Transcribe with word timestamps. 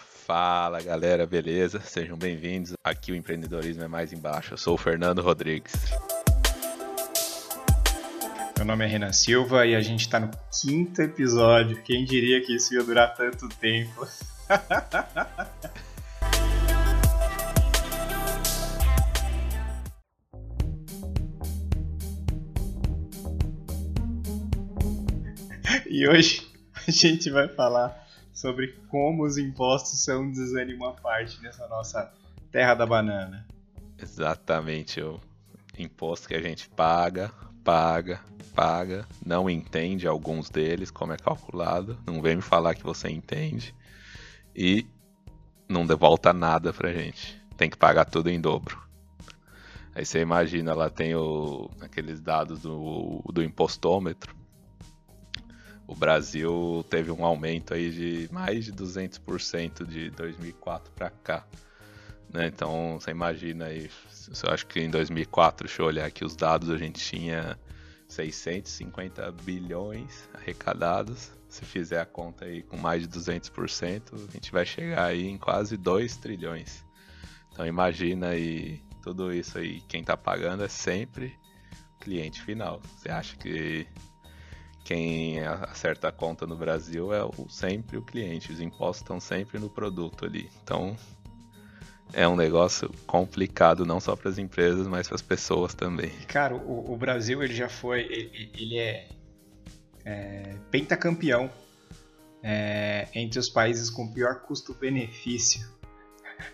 Fala 0.00 0.80
galera, 0.80 1.26
beleza? 1.26 1.80
Sejam 1.80 2.16
bem-vindos. 2.16 2.72
Aqui 2.82 3.12
o 3.12 3.16
empreendedorismo 3.16 3.82
é 3.82 3.88
mais 3.88 4.12
embaixo. 4.12 4.54
Eu 4.54 4.58
sou 4.58 4.74
o 4.74 4.78
Fernando 4.78 5.22
Rodrigues. 5.22 5.72
Meu 8.56 8.66
nome 8.66 8.84
é 8.84 8.88
Renan 8.88 9.12
Silva 9.12 9.66
e 9.66 9.74
a 9.74 9.80
gente 9.80 10.00
está 10.00 10.20
no 10.20 10.30
quinto 10.60 11.00
episódio. 11.00 11.82
Quem 11.82 12.04
diria 12.04 12.44
que 12.44 12.56
isso 12.56 12.74
ia 12.74 12.82
durar 12.82 13.14
tanto 13.14 13.48
tempo? 13.48 14.06
e 25.88 26.08
hoje 26.08 26.46
a 26.86 26.90
gente 26.90 27.30
vai 27.30 27.48
falar 27.48 28.09
sobre 28.40 28.68
como 28.88 29.24
os 29.24 29.36
impostos 29.36 30.02
são 30.02 30.22
um 30.22 30.84
à 30.86 30.92
parte 30.92 31.42
nessa 31.42 31.68
nossa 31.68 32.10
terra 32.50 32.74
da 32.74 32.86
banana. 32.86 33.46
Exatamente, 33.98 35.02
o 35.02 35.20
imposto 35.78 36.26
que 36.26 36.34
a 36.34 36.40
gente 36.40 36.68
paga, 36.70 37.30
paga, 37.62 38.20
paga, 38.54 39.06
não 39.24 39.50
entende 39.50 40.06
alguns 40.06 40.48
deles 40.48 40.90
como 40.90 41.12
é 41.12 41.18
calculado, 41.18 41.98
não 42.06 42.22
vem 42.22 42.36
me 42.36 42.42
falar 42.42 42.74
que 42.74 42.82
você 42.82 43.10
entende 43.10 43.74
e 44.56 44.86
não 45.68 45.86
devolta 45.86 46.32
nada 46.32 46.72
pra 46.72 46.94
gente. 46.94 47.38
Tem 47.58 47.68
que 47.68 47.76
pagar 47.76 48.06
tudo 48.06 48.30
em 48.30 48.40
dobro. 48.40 48.80
Aí 49.94 50.06
você 50.06 50.20
imagina, 50.20 50.72
lá 50.72 50.88
tem 50.88 51.14
o, 51.14 51.70
aqueles 51.78 52.20
dados 52.22 52.62
do, 52.62 53.22
do 53.30 53.42
impostômetro 53.42 54.39
o 55.90 55.94
Brasil 55.96 56.86
teve 56.88 57.10
um 57.10 57.24
aumento 57.24 57.74
aí 57.74 57.90
de 57.90 58.32
mais 58.32 58.64
de 58.64 58.72
200% 58.72 59.84
de 59.84 60.08
2004 60.10 60.92
para 60.92 61.10
cá. 61.10 61.44
Né? 62.32 62.46
Então, 62.46 63.00
você 63.00 63.10
imagina 63.10 63.64
aí, 63.64 63.90
eu 64.44 64.52
acho 64.52 64.68
que 64.68 64.78
em 64.78 64.88
2004, 64.88 65.66
deixa 65.66 65.82
eu 65.82 65.86
olhar 65.86 66.06
aqui 66.06 66.24
os 66.24 66.36
dados, 66.36 66.70
a 66.70 66.76
gente 66.76 67.00
tinha 67.00 67.58
650 68.06 69.32
bilhões 69.42 70.28
arrecadados. 70.32 71.32
Se 71.48 71.64
fizer 71.64 72.00
a 72.00 72.06
conta 72.06 72.44
aí 72.44 72.62
com 72.62 72.76
mais 72.76 73.02
de 73.02 73.08
200%, 73.08 74.28
a 74.28 74.32
gente 74.32 74.52
vai 74.52 74.64
chegar 74.64 75.06
aí 75.06 75.26
em 75.26 75.38
quase 75.38 75.76
2 75.76 76.16
trilhões. 76.18 76.84
Então 77.50 77.66
imagina 77.66 78.28
aí 78.28 78.80
tudo 79.02 79.34
isso 79.34 79.58
aí, 79.58 79.80
quem 79.88 80.02
está 80.02 80.16
pagando 80.16 80.62
é 80.62 80.68
sempre 80.68 81.36
cliente 81.98 82.40
final. 82.40 82.80
Você 82.96 83.08
acha 83.10 83.36
que 83.36 83.88
quem 84.90 85.38
acerta 85.38 86.08
a 86.08 86.12
conta 86.12 86.48
no 86.48 86.56
Brasil 86.56 87.14
é 87.14 87.22
o, 87.22 87.48
sempre 87.48 87.96
o 87.96 88.02
cliente. 88.02 88.50
Os 88.50 88.60
impostos 88.60 89.02
estão 89.02 89.20
sempre 89.20 89.56
no 89.56 89.70
produto 89.70 90.24
ali. 90.24 90.50
Então 90.64 90.96
é 92.12 92.26
um 92.26 92.34
negócio 92.34 92.90
complicado 93.06 93.86
não 93.86 94.00
só 94.00 94.16
para 94.16 94.28
as 94.28 94.36
empresas, 94.36 94.88
mas 94.88 95.06
para 95.06 95.14
as 95.14 95.22
pessoas 95.22 95.74
também. 95.74 96.10
Cara, 96.26 96.56
o, 96.56 96.92
o, 96.92 96.96
Brasil 96.96 97.40
ele 97.40 97.54
já 97.54 97.68
foi, 97.68 98.00
ele, 98.00 98.50
ele 98.52 98.78
é, 98.78 99.08
é 100.04 100.56
pentacampeão 100.72 101.48
é, 102.42 103.06
entre 103.14 103.38
os 103.38 103.48
países 103.48 103.90
com 103.90 104.12
pior 104.12 104.40
custo-benefício 104.40 105.70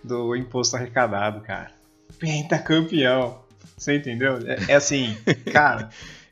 do 0.05 0.37
imposto 0.37 0.77
arrecadado, 0.77 1.41
cara. 1.41 1.73
Pentacampeão. 2.19 3.43
Você 3.79 3.97
entendeu? 3.97 4.39
É, 4.47 4.73
é 4.73 4.75
assim, 4.75 5.17
cara. 5.51 5.89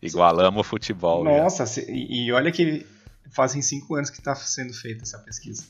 Igualamos 0.07 0.61
o 0.61 0.65
futebol. 0.65 1.25
Nossa, 1.25 1.65
e, 1.91 2.27
e 2.27 2.33
olha 2.33 2.53
que 2.53 2.87
fazem 3.31 3.63
cinco 3.63 3.95
anos 3.95 4.11
que 4.11 4.19
está 4.19 4.35
sendo 4.35 4.73
feita 4.73 5.03
essa 5.03 5.19
pesquisa. 5.19 5.65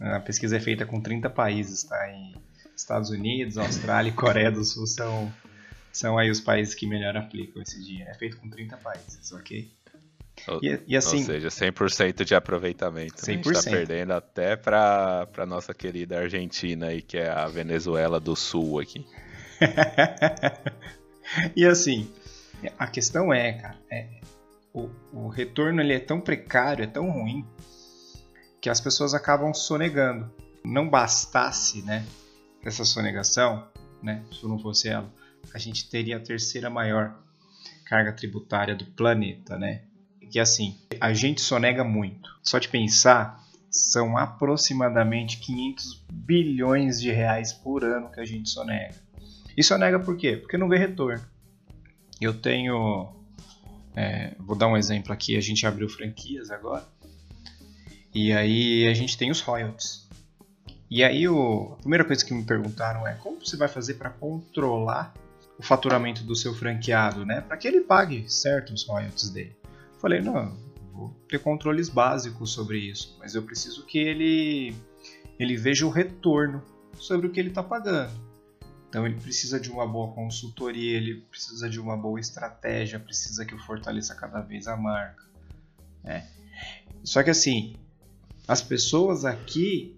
A 0.00 0.20
pesquisa 0.20 0.56
é 0.56 0.60
feita 0.60 0.84
com 0.84 1.00
30 1.00 1.30
países, 1.30 1.82
tá? 1.84 2.10
Em 2.10 2.34
Estados 2.76 3.10
Unidos, 3.10 3.56
Austrália 3.56 4.10
e 4.10 4.12
Coreia 4.12 4.50
do 4.50 4.64
Sul 4.64 4.86
são, 4.86 5.32
são 5.92 6.18
aí 6.18 6.30
os 6.30 6.40
países 6.40 6.74
que 6.74 6.86
melhor 6.86 7.16
aplicam 7.16 7.62
esse 7.62 7.82
dia. 7.82 8.04
É 8.08 8.14
feito 8.14 8.36
com 8.38 8.48
30 8.48 8.76
países, 8.76 9.32
ok? 9.32 9.70
Ou, 10.48 10.60
e, 10.62 10.80
e 10.88 10.96
assim, 10.96 11.18
ou 11.18 11.24
seja, 11.24 11.48
100% 11.48 12.24
de 12.24 12.34
aproveitamento. 12.34 13.14
100%. 13.14 13.26
Né? 13.26 13.32
A 13.32 13.36
gente 13.36 13.50
está 13.50 13.70
perdendo 13.70 14.12
até 14.12 14.56
para 14.56 15.28
a 15.36 15.46
nossa 15.46 15.72
querida 15.72 16.18
Argentina, 16.18 16.86
aí, 16.86 17.02
que 17.02 17.16
é 17.16 17.28
a 17.28 17.46
Venezuela 17.46 18.18
do 18.18 18.34
Sul 18.34 18.80
aqui. 18.80 19.06
e 21.54 21.64
assim, 21.64 22.10
a 22.78 22.86
questão 22.86 23.32
é, 23.32 23.52
cara, 23.54 23.78
é, 23.90 24.20
o, 24.72 24.88
o 25.12 25.28
retorno 25.28 25.80
ele 25.80 25.94
é 25.94 26.00
tão 26.00 26.20
precário, 26.20 26.82
é 26.82 26.86
tão 26.86 27.10
ruim, 27.10 27.46
que 28.60 28.70
as 28.70 28.80
pessoas 28.80 29.14
acabam 29.14 29.52
sonegando. 29.52 30.30
Não 30.64 30.88
bastasse, 30.88 31.82
né, 31.82 32.06
essa 32.64 32.84
sonegação, 32.84 33.68
né, 34.02 34.22
se 34.32 34.46
não 34.46 34.58
fosse 34.58 34.88
ela, 34.88 35.12
a 35.52 35.58
gente 35.58 35.90
teria 35.90 36.16
a 36.16 36.20
terceira 36.20 36.70
maior 36.70 37.18
carga 37.84 38.12
tributária 38.12 38.74
do 38.74 38.86
planeta, 38.86 39.58
né? 39.58 39.82
Que 40.30 40.38
assim, 40.38 40.78
a 41.00 41.12
gente 41.12 41.40
sonega 41.42 41.84
muito. 41.84 42.30
Só 42.42 42.58
de 42.58 42.68
pensar, 42.68 43.44
são 43.70 44.16
aproximadamente 44.16 45.38
500 45.38 46.06
bilhões 46.10 47.00
de 47.00 47.10
reais 47.10 47.52
por 47.52 47.84
ano 47.84 48.10
que 48.10 48.20
a 48.20 48.24
gente 48.24 48.48
sonega. 48.48 48.94
E 49.56 49.62
sonega 49.62 49.98
por 49.98 50.16
quê? 50.16 50.36
Porque 50.36 50.56
não 50.56 50.68
vê 50.68 50.78
retorno. 50.78 51.22
Eu 52.24 52.34
tenho. 52.34 53.12
É, 53.94 54.34
vou 54.38 54.56
dar 54.56 54.68
um 54.68 54.76
exemplo 54.76 55.12
aqui. 55.12 55.36
A 55.36 55.40
gente 55.40 55.66
abriu 55.66 55.88
franquias 55.88 56.50
agora. 56.50 56.86
E 58.14 58.32
aí 58.32 58.86
a 58.86 58.94
gente 58.94 59.16
tem 59.16 59.30
os 59.30 59.40
royalties. 59.40 60.08
E 60.90 61.02
aí 61.02 61.26
o, 61.26 61.72
a 61.72 61.76
primeira 61.76 62.04
coisa 62.04 62.24
que 62.24 62.34
me 62.34 62.44
perguntaram 62.44 63.08
é 63.08 63.14
como 63.14 63.44
você 63.44 63.56
vai 63.56 63.68
fazer 63.68 63.94
para 63.94 64.10
controlar 64.10 65.14
o 65.58 65.62
faturamento 65.62 66.22
do 66.22 66.36
seu 66.36 66.54
franqueado, 66.54 67.24
né? 67.24 67.40
Para 67.40 67.56
que 67.56 67.66
ele 67.66 67.80
pague 67.80 68.30
certo 68.30 68.74
os 68.74 68.84
royalties 68.86 69.30
dele. 69.30 69.56
Falei, 69.98 70.20
não, 70.20 70.54
vou 70.92 71.16
ter 71.28 71.38
controles 71.38 71.88
básicos 71.88 72.52
sobre 72.52 72.78
isso, 72.78 73.16
mas 73.18 73.34
eu 73.34 73.42
preciso 73.42 73.86
que 73.86 73.98
ele 73.98 74.74
ele 75.38 75.56
veja 75.56 75.86
o 75.86 75.90
retorno 75.90 76.62
sobre 76.98 77.26
o 77.26 77.30
que 77.30 77.40
ele 77.40 77.48
está 77.48 77.62
pagando. 77.62 78.12
Então 78.92 79.06
ele 79.06 79.18
precisa 79.18 79.58
de 79.58 79.70
uma 79.70 79.86
boa 79.86 80.12
consultoria, 80.12 80.98
ele 80.98 81.22
precisa 81.22 81.66
de 81.66 81.80
uma 81.80 81.96
boa 81.96 82.20
estratégia, 82.20 83.00
precisa 83.00 83.42
que 83.42 83.54
eu 83.54 83.58
fortaleça 83.58 84.14
cada 84.14 84.42
vez 84.42 84.66
a 84.66 84.76
marca. 84.76 85.24
Né? 86.04 86.28
Só 87.02 87.22
que 87.22 87.30
assim, 87.30 87.74
as 88.46 88.60
pessoas 88.60 89.24
aqui 89.24 89.96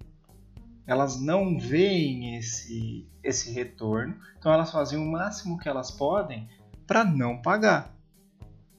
elas 0.87 1.21
não 1.21 1.59
veem 1.59 2.37
esse, 2.37 3.05
esse 3.21 3.51
retorno, 3.51 4.17
então 4.39 4.53
elas 4.53 4.71
fazem 4.71 4.97
o 4.97 5.05
máximo 5.05 5.59
que 5.59 5.69
elas 5.69 5.91
podem 5.91 6.49
para 6.87 7.05
não 7.05 7.43
pagar. 7.43 7.93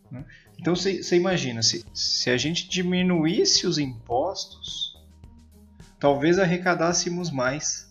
Né? 0.09 0.23
Então 0.57 0.73
você 0.73 1.17
imagina, 1.17 1.61
se, 1.61 1.85
se 1.93 2.29
a 2.29 2.37
gente 2.37 2.69
diminuísse 2.69 3.67
os 3.67 3.77
impostos, 3.77 4.97
talvez 5.99 6.39
arrecadássemos 6.39 7.29
mais. 7.29 7.84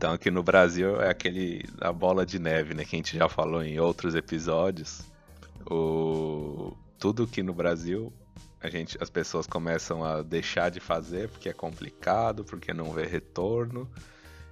Então 0.00 0.14
aqui 0.14 0.30
no 0.30 0.42
Brasil 0.42 0.98
é 0.98 1.10
aquele 1.10 1.62
a 1.78 1.92
bola 1.92 2.24
de 2.24 2.38
neve, 2.38 2.72
né, 2.72 2.86
que 2.86 2.96
a 2.96 2.98
gente 2.98 3.18
já 3.18 3.28
falou 3.28 3.62
em 3.62 3.78
outros 3.78 4.14
episódios. 4.14 5.02
O 5.70 6.74
tudo 6.98 7.26
que 7.26 7.42
no 7.42 7.52
Brasil 7.52 8.10
a 8.62 8.70
gente 8.70 8.96
as 8.98 9.10
pessoas 9.10 9.46
começam 9.46 10.02
a 10.02 10.22
deixar 10.22 10.70
de 10.70 10.80
fazer 10.80 11.28
porque 11.28 11.50
é 11.50 11.52
complicado, 11.52 12.42
porque 12.44 12.72
não 12.72 12.92
vê 12.92 13.04
retorno. 13.04 13.86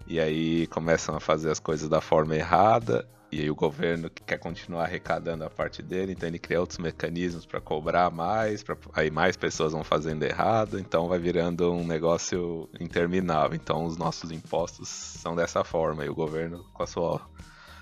E 0.07 0.21
aí 0.21 0.67
começam 0.67 1.17
a 1.17 1.21
fazer 1.21 1.51
as 1.51 1.59
coisas 1.59 1.89
da 1.89 2.03
forma 2.03 2.37
errada 2.37 3.09
e 3.31 3.41
aí 3.41 3.51
o 3.51 3.55
governo 3.55 4.09
quer 4.09 4.39
continuar 4.39 4.85
arrecadando 4.85 5.45
a 5.45 5.51
parte 5.51 5.83
dele, 5.83 6.13
então 6.13 6.29
ele 6.29 6.39
cria 6.39 6.61
outros 6.61 6.79
mecanismos 6.79 7.45
para 7.45 7.61
cobrar 7.61 8.11
mais, 8.11 8.63
pra, 8.63 8.77
aí 8.95 9.11
mais 9.11 9.37
pessoas 9.37 9.73
vão 9.73 9.85
fazendo 9.85 10.23
errado, 10.23 10.79
então 10.79 11.09
vai 11.09 11.19
virando 11.19 11.71
um 11.73 11.87
negócio 11.87 12.69
interminável. 12.81 13.55
Então 13.55 13.85
os 13.85 13.97
nossos 13.97 14.31
impostos 14.31 14.89
são 14.89 15.37
dessa 15.37 15.63
forma, 15.63 16.05
e 16.05 16.09
o 16.09 16.15
governo 16.15 16.65
com 16.73 16.83
a 16.83 16.87
sua 16.87 17.21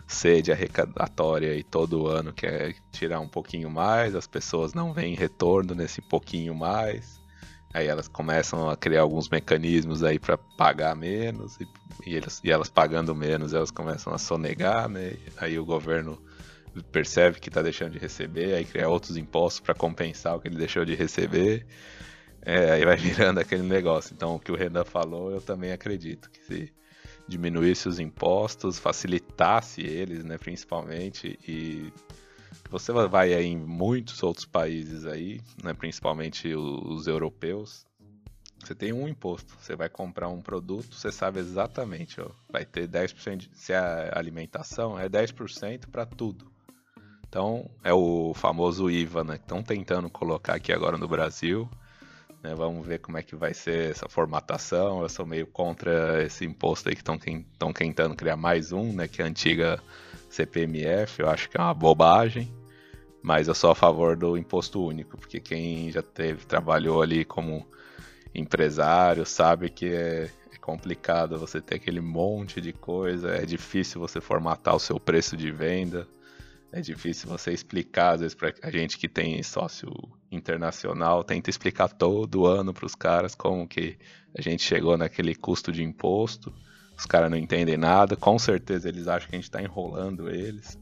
sede 0.06 0.52
arrecadatória 0.52 1.54
e 1.54 1.62
todo 1.62 2.06
ano 2.06 2.32
quer 2.32 2.74
tirar 2.92 3.20
um 3.20 3.28
pouquinho 3.28 3.70
mais, 3.70 4.14
as 4.14 4.26
pessoas 4.26 4.72
não 4.72 4.92
veem 4.92 5.14
retorno 5.14 5.74
nesse 5.74 6.00
pouquinho 6.00 6.54
mais. 6.54 7.20
Aí 7.72 7.86
elas 7.86 8.08
começam 8.08 8.70
a 8.70 8.76
criar 8.76 9.02
alguns 9.02 9.28
mecanismos 9.28 10.02
aí 10.02 10.18
para 10.18 10.38
pagar 10.38 10.96
menos 10.96 11.58
e, 11.60 11.66
e, 12.06 12.14
eles, 12.14 12.40
e 12.42 12.50
elas 12.50 12.70
pagando 12.70 13.14
menos, 13.14 13.52
elas 13.52 13.70
começam 13.70 14.14
a 14.14 14.18
sonegar, 14.18 14.88
né? 14.88 15.16
Aí 15.36 15.58
o 15.58 15.64
governo 15.64 16.18
percebe 16.90 17.40
que 17.40 17.48
está 17.48 17.62
deixando 17.62 17.92
de 17.92 17.98
receber, 17.98 18.54
aí 18.54 18.64
cria 18.64 18.88
outros 18.88 19.16
impostos 19.16 19.60
para 19.60 19.74
compensar 19.74 20.36
o 20.36 20.40
que 20.40 20.48
ele 20.48 20.56
deixou 20.56 20.84
de 20.84 20.94
receber. 20.94 21.66
É, 22.42 22.72
aí 22.72 22.84
vai 22.84 22.96
virando 22.96 23.40
aquele 23.40 23.62
negócio. 23.62 24.14
Então, 24.14 24.36
o 24.36 24.40
que 24.40 24.52
o 24.52 24.56
Renan 24.56 24.84
falou, 24.84 25.30
eu 25.30 25.40
também 25.40 25.72
acredito 25.72 26.30
que 26.30 26.44
se 26.44 26.72
diminuísse 27.28 27.88
os 27.88 27.98
impostos, 27.98 28.78
facilitasse 28.78 29.80
eles, 29.80 30.24
né, 30.24 30.38
principalmente, 30.38 31.38
e 31.46 31.92
você 32.70 32.92
vai 32.92 33.34
aí 33.34 33.46
em 33.46 33.56
muitos 33.56 34.22
outros 34.22 34.44
países 34.44 35.06
aí, 35.06 35.40
né, 35.62 35.72
principalmente 35.72 36.54
os, 36.54 37.06
europeus, 37.06 37.86
Você 38.62 38.74
tem 38.74 38.92
um 38.92 39.06
imposto. 39.06 39.54
Você 39.60 39.76
vai 39.76 39.88
comprar 39.88 40.28
um 40.28 40.42
produto, 40.42 40.94
você 40.94 41.12
sabe 41.12 41.38
exatamente, 41.38 42.20
ó, 42.20 42.30
vai 42.50 42.64
ter 42.64 42.88
10%. 42.88 43.36
De, 43.36 43.50
se 43.54 43.72
é 43.72 44.10
alimentação, 44.12 44.98
é 44.98 45.08
10% 45.08 45.86
para 45.88 46.04
tudo. 46.04 46.50
Então, 47.28 47.70
é 47.84 47.92
o 47.92 48.32
famoso 48.34 48.90
IVA, 48.90 49.22
né? 49.22 49.36
Que 49.36 49.44
estão 49.44 49.62
tentando 49.62 50.08
colocar 50.08 50.54
aqui 50.54 50.72
agora 50.72 50.96
no 50.96 51.06
Brasil. 51.06 51.68
Né? 52.42 52.54
Vamos 52.54 52.86
ver 52.86 52.98
como 52.98 53.18
é 53.18 53.22
que 53.22 53.36
vai 53.36 53.54
ser 53.54 53.90
essa 53.90 54.08
formatação. 54.08 55.02
Eu 55.02 55.08
sou 55.08 55.26
meio 55.26 55.46
contra 55.46 56.22
esse 56.24 56.44
imposto 56.44 56.88
aí 56.88 56.94
que 56.94 57.02
estão 57.02 57.72
tentando 57.72 58.14
criar 58.14 58.36
mais 58.36 58.72
um, 58.72 58.92
né? 58.92 59.08
Que 59.08 59.22
é 59.22 59.24
a 59.24 59.28
antiga 59.28 59.82
CPMF. 60.30 61.20
Eu 61.20 61.28
acho 61.28 61.48
que 61.48 61.56
é 61.56 61.60
uma 61.60 61.74
bobagem. 61.74 62.52
Mas 63.22 63.48
eu 63.48 63.54
sou 63.54 63.70
a 63.70 63.74
favor 63.74 64.16
do 64.16 64.38
imposto 64.38 64.84
único, 64.84 65.16
porque 65.16 65.40
quem 65.40 65.90
já 65.90 66.00
teve, 66.00 66.46
trabalhou 66.46 67.02
ali 67.02 67.24
como 67.24 67.66
empresário 68.32 69.24
sabe 69.24 69.70
que 69.70 69.86
é, 69.86 70.30
é 70.52 70.58
complicado 70.60 71.38
você 71.38 71.60
ter 71.60 71.76
aquele 71.76 72.00
monte 72.00 72.60
de 72.60 72.72
coisa, 72.72 73.34
é 73.34 73.46
difícil 73.46 74.00
você 74.00 74.20
formatar 74.20 74.76
o 74.76 74.80
seu 74.80 75.00
preço 75.00 75.36
de 75.36 75.50
venda. 75.50 76.06
É 76.76 76.80
difícil 76.82 77.26
você 77.26 77.52
explicar, 77.54 78.16
às 78.16 78.20
vezes, 78.20 78.34
para 78.34 78.52
a 78.62 78.70
gente 78.70 78.98
que 78.98 79.08
tem 79.08 79.42
sócio 79.42 79.90
internacional, 80.30 81.24
tenta 81.24 81.48
explicar 81.48 81.88
todo 81.88 82.44
ano 82.44 82.74
para 82.74 82.84
os 82.84 82.94
caras 82.94 83.34
como 83.34 83.66
que 83.66 83.96
a 84.36 84.42
gente 84.42 84.62
chegou 84.62 84.98
naquele 84.98 85.34
custo 85.34 85.72
de 85.72 85.82
imposto. 85.82 86.52
Os 86.94 87.06
caras 87.06 87.30
não 87.30 87.38
entendem 87.38 87.78
nada, 87.78 88.14
com 88.14 88.38
certeza 88.38 88.90
eles 88.90 89.08
acham 89.08 89.26
que 89.26 89.36
a 89.36 89.38
gente 89.38 89.48
está 89.48 89.62
enrolando 89.62 90.28
eles. 90.28 90.76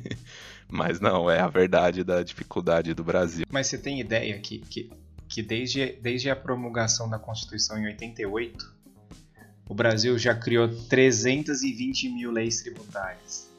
Mas 0.70 1.00
não, 1.00 1.30
é 1.30 1.38
a 1.38 1.48
verdade 1.48 2.02
da 2.02 2.22
dificuldade 2.22 2.94
do 2.94 3.04
Brasil. 3.04 3.44
Mas 3.50 3.66
você 3.66 3.76
tem 3.76 4.00
ideia 4.00 4.38
que, 4.38 4.60
que, 4.60 4.90
que 5.28 5.42
desde, 5.42 5.98
desde 6.00 6.30
a 6.30 6.34
promulgação 6.34 7.10
da 7.10 7.18
Constituição 7.18 7.76
em 7.76 7.84
88, 7.88 8.74
o 9.68 9.74
Brasil 9.74 10.18
já 10.18 10.34
criou 10.34 10.66
320 10.88 12.08
mil 12.08 12.30
leis 12.30 12.62
tributárias. 12.62 13.54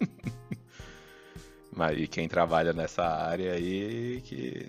Mas 1.74 1.98
e 1.98 2.06
quem 2.06 2.28
trabalha 2.28 2.72
nessa 2.72 3.04
área 3.04 3.52
aí 3.52 4.20
que 4.24 4.68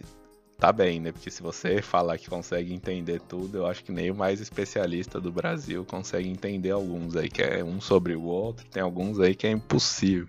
tá 0.57 0.73
bem, 0.73 0.99
né? 0.99 1.11
Porque 1.11 1.31
se 1.31 1.41
você 1.41 1.81
falar 1.81 2.17
que 2.17 2.29
consegue 2.29 2.73
entender 2.73 3.21
tudo, 3.21 3.59
eu 3.59 3.65
acho 3.65 3.83
que 3.83 3.91
nem 3.91 4.11
o 4.11 4.15
mais 4.15 4.41
especialista 4.41 5.19
do 5.19 5.31
Brasil 5.31 5.85
consegue 5.85 6.27
entender 6.27 6.71
alguns 6.71 7.15
aí, 7.15 7.29
que 7.29 7.41
é 7.41 7.63
um 7.63 7.79
sobre 7.79 8.13
o 8.15 8.23
outro, 8.23 8.67
tem 8.67 8.83
alguns 8.83 9.19
aí 9.19 9.33
que 9.33 9.47
é 9.47 9.51
impossível. 9.51 10.27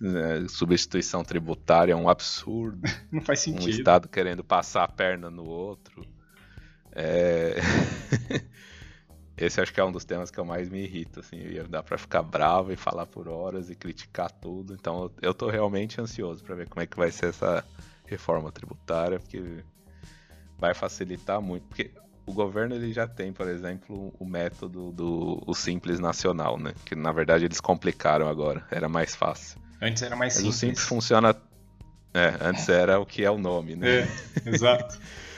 Né? 0.00 0.46
Substituição 0.48 1.22
tributária 1.22 1.92
é 1.92 1.96
um 1.96 2.08
absurdo. 2.08 2.80
Não 3.12 3.20
faz 3.20 3.40
sentido. 3.40 3.66
Um 3.66 3.70
Estado 3.70 4.08
querendo 4.08 4.42
passar 4.42 4.84
a 4.84 4.88
perna 4.88 5.30
no 5.30 5.46
outro. 5.46 6.06
É... 6.92 7.56
Esse 9.36 9.60
acho 9.60 9.72
que 9.72 9.80
é 9.80 9.84
um 9.84 9.92
dos 9.92 10.04
temas 10.04 10.30
que 10.30 10.38
eu 10.38 10.44
mais 10.44 10.68
me 10.68 10.82
irrito, 10.82 11.20
assim, 11.20 11.38
dá 11.68 11.82
para 11.82 11.98
ficar 11.98 12.22
bravo 12.22 12.72
e 12.72 12.76
falar 12.76 13.04
por 13.04 13.28
horas 13.28 13.68
e 13.68 13.74
criticar 13.74 14.30
tudo. 14.30 14.72
Então 14.72 15.10
eu 15.20 15.34
tô 15.34 15.50
realmente 15.50 16.00
ansioso 16.00 16.42
para 16.42 16.54
ver 16.54 16.68
como 16.68 16.82
é 16.82 16.86
que 16.86 16.96
vai 16.96 17.10
ser 17.10 17.26
essa 17.26 17.62
reforma 18.06 18.50
tributária, 18.50 19.20
porque 19.20 19.62
vai 20.58 20.72
facilitar 20.72 21.40
muito, 21.40 21.64
porque 21.64 21.90
o 22.24 22.32
governo 22.32 22.74
ele 22.74 22.92
já 22.92 23.06
tem, 23.06 23.32
por 23.32 23.46
exemplo, 23.46 24.12
o 24.18 24.24
método 24.24 24.90
do 24.90 25.42
o 25.46 25.54
simples 25.54 26.00
nacional, 26.00 26.58
né? 26.58 26.72
Que 26.84 26.94
na 26.94 27.12
verdade 27.12 27.44
eles 27.44 27.60
complicaram 27.60 28.28
agora, 28.28 28.64
era 28.70 28.88
mais 28.88 29.14
fácil. 29.14 29.60
Antes 29.82 30.02
era 30.02 30.16
mais 30.16 30.34
Mas 30.34 30.42
simples. 30.42 30.56
O 30.56 30.58
simples 30.58 30.86
funciona 30.86 31.36
é, 32.14 32.34
antes 32.40 32.66
era 32.70 32.98
o 32.98 33.04
que 33.04 33.22
é 33.22 33.30
o 33.30 33.36
nome, 33.36 33.76
né? 33.76 33.98
É, 33.98 34.08
exato. 34.48 34.98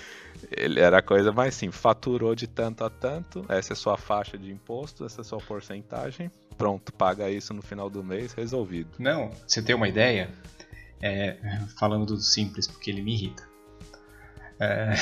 Ele 0.51 0.81
era 0.81 0.99
a 0.99 1.03
coisa 1.03 1.33
mais 1.33 1.55
simples. 1.55 1.81
Faturou 1.81 2.35
de 2.35 2.47
tanto 2.47 2.85
a 2.85 2.91
tanto, 2.91 3.45
essa 3.49 3.73
é 3.73 3.77
sua 3.77 3.97
faixa 3.97 4.39
de 4.39 4.51
imposto, 4.51 5.05
essa 5.05 5.21
é 5.21 5.25
sua 5.25 5.39
porcentagem. 5.39 6.31
Pronto, 6.57 6.93
paga 6.93 7.31
isso 7.31 7.55
no 7.55 7.63
final 7.63 7.89
do 7.89 8.03
mês, 8.03 8.33
resolvido. 8.33 8.91
Não, 8.99 9.31
você 9.47 9.63
tem 9.63 9.75
uma 9.75 9.89
ideia? 9.89 10.31
É, 11.01 11.37
falando 11.79 12.07
do 12.07 12.21
simples, 12.21 12.67
porque 12.67 12.91
ele 12.91 13.03
me 13.03 13.15
irrita. 13.15 13.49
É... 14.61 14.95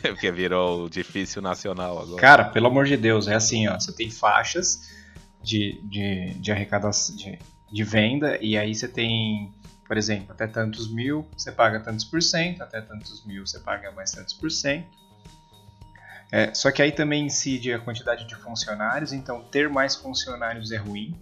porque 0.08 0.32
virou 0.32 0.84
o 0.84 0.90
difícil 0.90 1.42
nacional 1.42 1.98
agora. 2.00 2.20
Cara, 2.20 2.44
pelo 2.46 2.68
amor 2.68 2.86
de 2.86 2.96
Deus, 2.96 3.28
é 3.28 3.34
assim, 3.34 3.68
ó. 3.68 3.78
Você 3.78 3.92
tem 3.92 4.10
faixas 4.10 4.80
de, 5.42 5.78
de, 5.84 6.34
de 6.34 6.50
arrecadação 6.50 7.14
de, 7.14 7.38
de 7.70 7.84
venda, 7.84 8.38
e 8.40 8.56
aí 8.56 8.74
você 8.74 8.88
tem 8.88 9.52
por 9.88 9.96
exemplo, 9.96 10.32
até 10.32 10.46
tantos 10.46 10.92
mil 10.92 11.26
você 11.34 11.50
paga 11.50 11.80
tantos 11.80 12.04
por 12.04 12.22
cento, 12.22 12.62
até 12.62 12.82
tantos 12.82 13.24
mil 13.24 13.46
você 13.46 13.58
paga 13.58 13.90
mais 13.90 14.12
tantos 14.12 14.34
por 14.34 14.50
cento. 14.50 14.86
É, 16.30 16.52
só 16.52 16.70
que 16.70 16.82
aí 16.82 16.92
também 16.92 17.24
incide 17.24 17.72
a 17.72 17.78
quantidade 17.78 18.26
de 18.26 18.36
funcionários, 18.36 19.14
então 19.14 19.42
ter 19.44 19.66
mais 19.70 19.96
funcionários 19.96 20.70
é 20.70 20.76
ruim. 20.76 21.18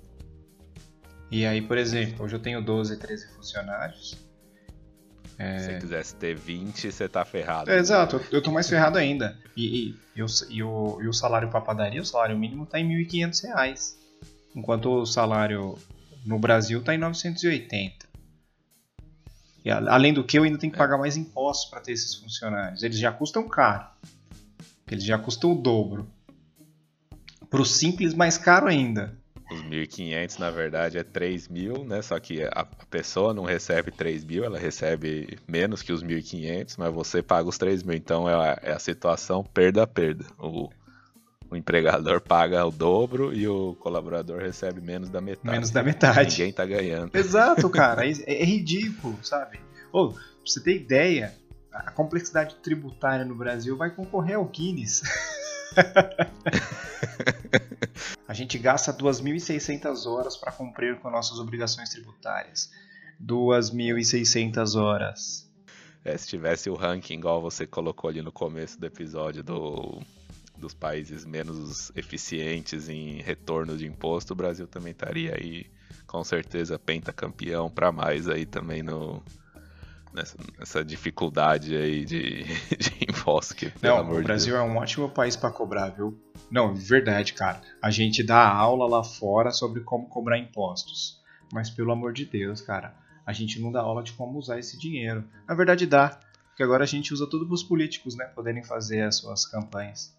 E 1.30 1.46
aí, 1.46 1.62
por 1.62 1.78
exemplo, 1.78 2.24
hoje 2.24 2.34
eu 2.34 2.40
tenho 2.40 2.60
12, 2.60 2.98
13 2.98 3.34
funcionários. 3.34 4.16
É... 5.38 5.58
Se 5.58 5.64
você 5.66 5.78
quisesse 5.78 6.16
ter 6.16 6.34
20, 6.34 6.90
você 6.90 7.08
tá 7.08 7.24
ferrado. 7.24 7.70
É, 7.70 7.76
exato, 7.76 8.20
eu 8.32 8.42
tô 8.42 8.50
mais 8.50 8.68
ferrado 8.68 8.98
ainda. 8.98 9.38
E, 9.56 9.90
e, 9.90 9.96
e, 10.16 10.22
o, 10.22 10.26
e, 10.50 10.62
o, 10.62 11.02
e 11.02 11.08
o 11.08 11.12
salário 11.12 11.48
para 11.50 11.60
padaria, 11.60 12.00
o 12.00 12.06
salário 12.06 12.36
mínimo 12.36 12.66
tá 12.66 12.80
em 12.80 12.88
R$ 12.88 13.06
1.500. 13.06 13.94
Enquanto 14.56 14.90
o 14.90 15.06
salário 15.06 15.78
no 16.24 16.38
Brasil 16.38 16.82
tá 16.82 16.94
em 16.94 16.98
980. 16.98 18.05
E, 19.66 19.70
além 19.72 20.14
do 20.14 20.22
que, 20.22 20.38
eu 20.38 20.44
ainda 20.44 20.56
tenho 20.56 20.72
que 20.72 20.78
pagar 20.78 20.96
mais 20.96 21.16
impostos 21.16 21.68
para 21.68 21.80
ter 21.80 21.90
esses 21.90 22.14
funcionários. 22.14 22.84
Eles 22.84 23.00
já 23.00 23.10
custam 23.10 23.48
caro. 23.48 23.84
Eles 24.88 25.02
já 25.02 25.18
custam 25.18 25.50
o 25.50 25.54
dobro. 25.56 26.08
Para 27.50 27.60
o 27.60 27.64
simples, 27.64 28.14
mais 28.14 28.38
caro 28.38 28.68
ainda. 28.68 29.18
Os 29.50 29.60
1.500, 29.62 30.38
na 30.38 30.52
verdade, 30.52 30.98
é 30.98 31.02
3.000, 31.02 31.84
né? 31.84 32.00
Só 32.00 32.20
que 32.20 32.44
a 32.44 32.64
pessoa 32.88 33.34
não 33.34 33.42
recebe 33.42 33.90
3.000, 33.90 34.44
ela 34.44 34.56
recebe 34.56 35.36
menos 35.48 35.82
que 35.82 35.92
os 35.92 36.00
1.500, 36.00 36.76
mas 36.78 36.94
você 36.94 37.20
paga 37.20 37.48
os 37.48 37.58
3.000. 37.58 37.96
Então 37.96 38.30
é 38.30 38.34
a, 38.34 38.58
é 38.62 38.72
a 38.72 38.78
situação 38.78 39.42
perda-perda. 39.42 40.26
O, 40.38 40.68
o 41.50 41.56
empregador 41.56 42.20
paga 42.20 42.64
o 42.64 42.70
dobro 42.70 43.32
e 43.32 43.46
o 43.46 43.74
colaborador 43.76 44.40
recebe 44.40 44.80
menos 44.80 45.08
da 45.08 45.20
metade. 45.20 45.50
Menos 45.50 45.70
da 45.70 45.82
metade. 45.82 46.30
Ninguém 46.30 46.52
tá 46.52 46.66
ganhando. 46.66 47.14
Exato, 47.14 47.68
cara. 47.70 48.06
É, 48.26 48.42
é 48.42 48.44
ridículo, 48.44 49.18
sabe? 49.22 49.58
Ô, 49.92 50.10
pra 50.10 50.22
você 50.44 50.62
ter 50.62 50.76
ideia, 50.76 51.34
a 51.72 51.90
complexidade 51.90 52.56
tributária 52.56 53.24
no 53.24 53.34
Brasil 53.34 53.76
vai 53.76 53.90
concorrer 53.90 54.36
ao 54.36 54.44
Guinness. 54.44 55.02
a 58.26 58.34
gente 58.34 58.58
gasta 58.58 58.92
2.600 58.92 60.06
horas 60.06 60.36
para 60.36 60.52
cumprir 60.52 60.98
com 61.00 61.10
nossas 61.10 61.38
obrigações 61.38 61.90
tributárias. 61.90 62.70
2.600 63.22 64.80
horas. 64.80 65.50
É, 66.04 66.16
se 66.16 66.28
tivesse 66.28 66.70
o 66.70 66.74
ranking 66.74 67.14
igual 67.14 67.42
você 67.42 67.66
colocou 67.66 68.08
ali 68.08 68.22
no 68.22 68.30
começo 68.30 68.78
do 68.78 68.86
episódio 68.86 69.42
do 69.42 70.00
dos 70.58 70.74
países 70.74 71.24
menos 71.24 71.92
eficientes 71.94 72.88
em 72.88 73.20
retorno 73.20 73.76
de 73.76 73.86
imposto, 73.86 74.32
o 74.32 74.36
Brasil 74.36 74.66
também 74.66 74.92
estaria 74.92 75.34
aí 75.34 75.66
com 76.06 76.22
certeza 76.24 76.78
pentacampeão 76.78 77.70
para 77.70 77.90
mais 77.92 78.28
aí 78.28 78.46
também 78.46 78.82
no 78.82 79.22
nessa, 80.16 80.36
nessa 80.58 80.84
dificuldade 80.84 81.76
aí 81.76 82.04
de, 82.04 82.44
de 82.76 83.04
imposto 83.08 83.54
que 83.54 83.70
Não, 83.82 84.00
o 84.00 84.22
Brasil 84.22 84.54
Deus. 84.54 84.66
é 84.66 84.72
um 84.72 84.78
ótimo 84.78 85.10
país 85.10 85.36
para 85.36 85.50
cobrar, 85.50 85.90
viu? 85.90 86.18
Não, 86.50 86.74
verdade, 86.74 87.34
cara. 87.34 87.60
A 87.82 87.90
gente 87.90 88.22
dá 88.22 88.48
aula 88.48 88.88
lá 88.88 89.04
fora 89.04 89.50
sobre 89.50 89.82
como 89.82 90.08
cobrar 90.08 90.38
impostos. 90.38 91.20
Mas 91.52 91.70
pelo 91.70 91.92
amor 91.92 92.12
de 92.12 92.24
Deus, 92.24 92.60
cara, 92.60 92.96
a 93.24 93.32
gente 93.32 93.60
não 93.60 93.70
dá 93.70 93.80
aula 93.80 94.02
de 94.02 94.12
como 94.12 94.38
usar 94.38 94.58
esse 94.58 94.78
dinheiro. 94.78 95.24
Na 95.46 95.54
verdade 95.54 95.86
dá, 95.86 96.18
porque 96.48 96.62
agora 96.62 96.84
a 96.84 96.86
gente 96.86 97.12
usa 97.12 97.28
tudo 97.28 97.46
para 97.46 97.54
os 97.54 97.62
políticos, 97.62 98.16
né, 98.16 98.24
poderem 98.26 98.64
fazer 98.64 99.02
as 99.02 99.16
suas 99.16 99.44
campanhas. 99.46 100.15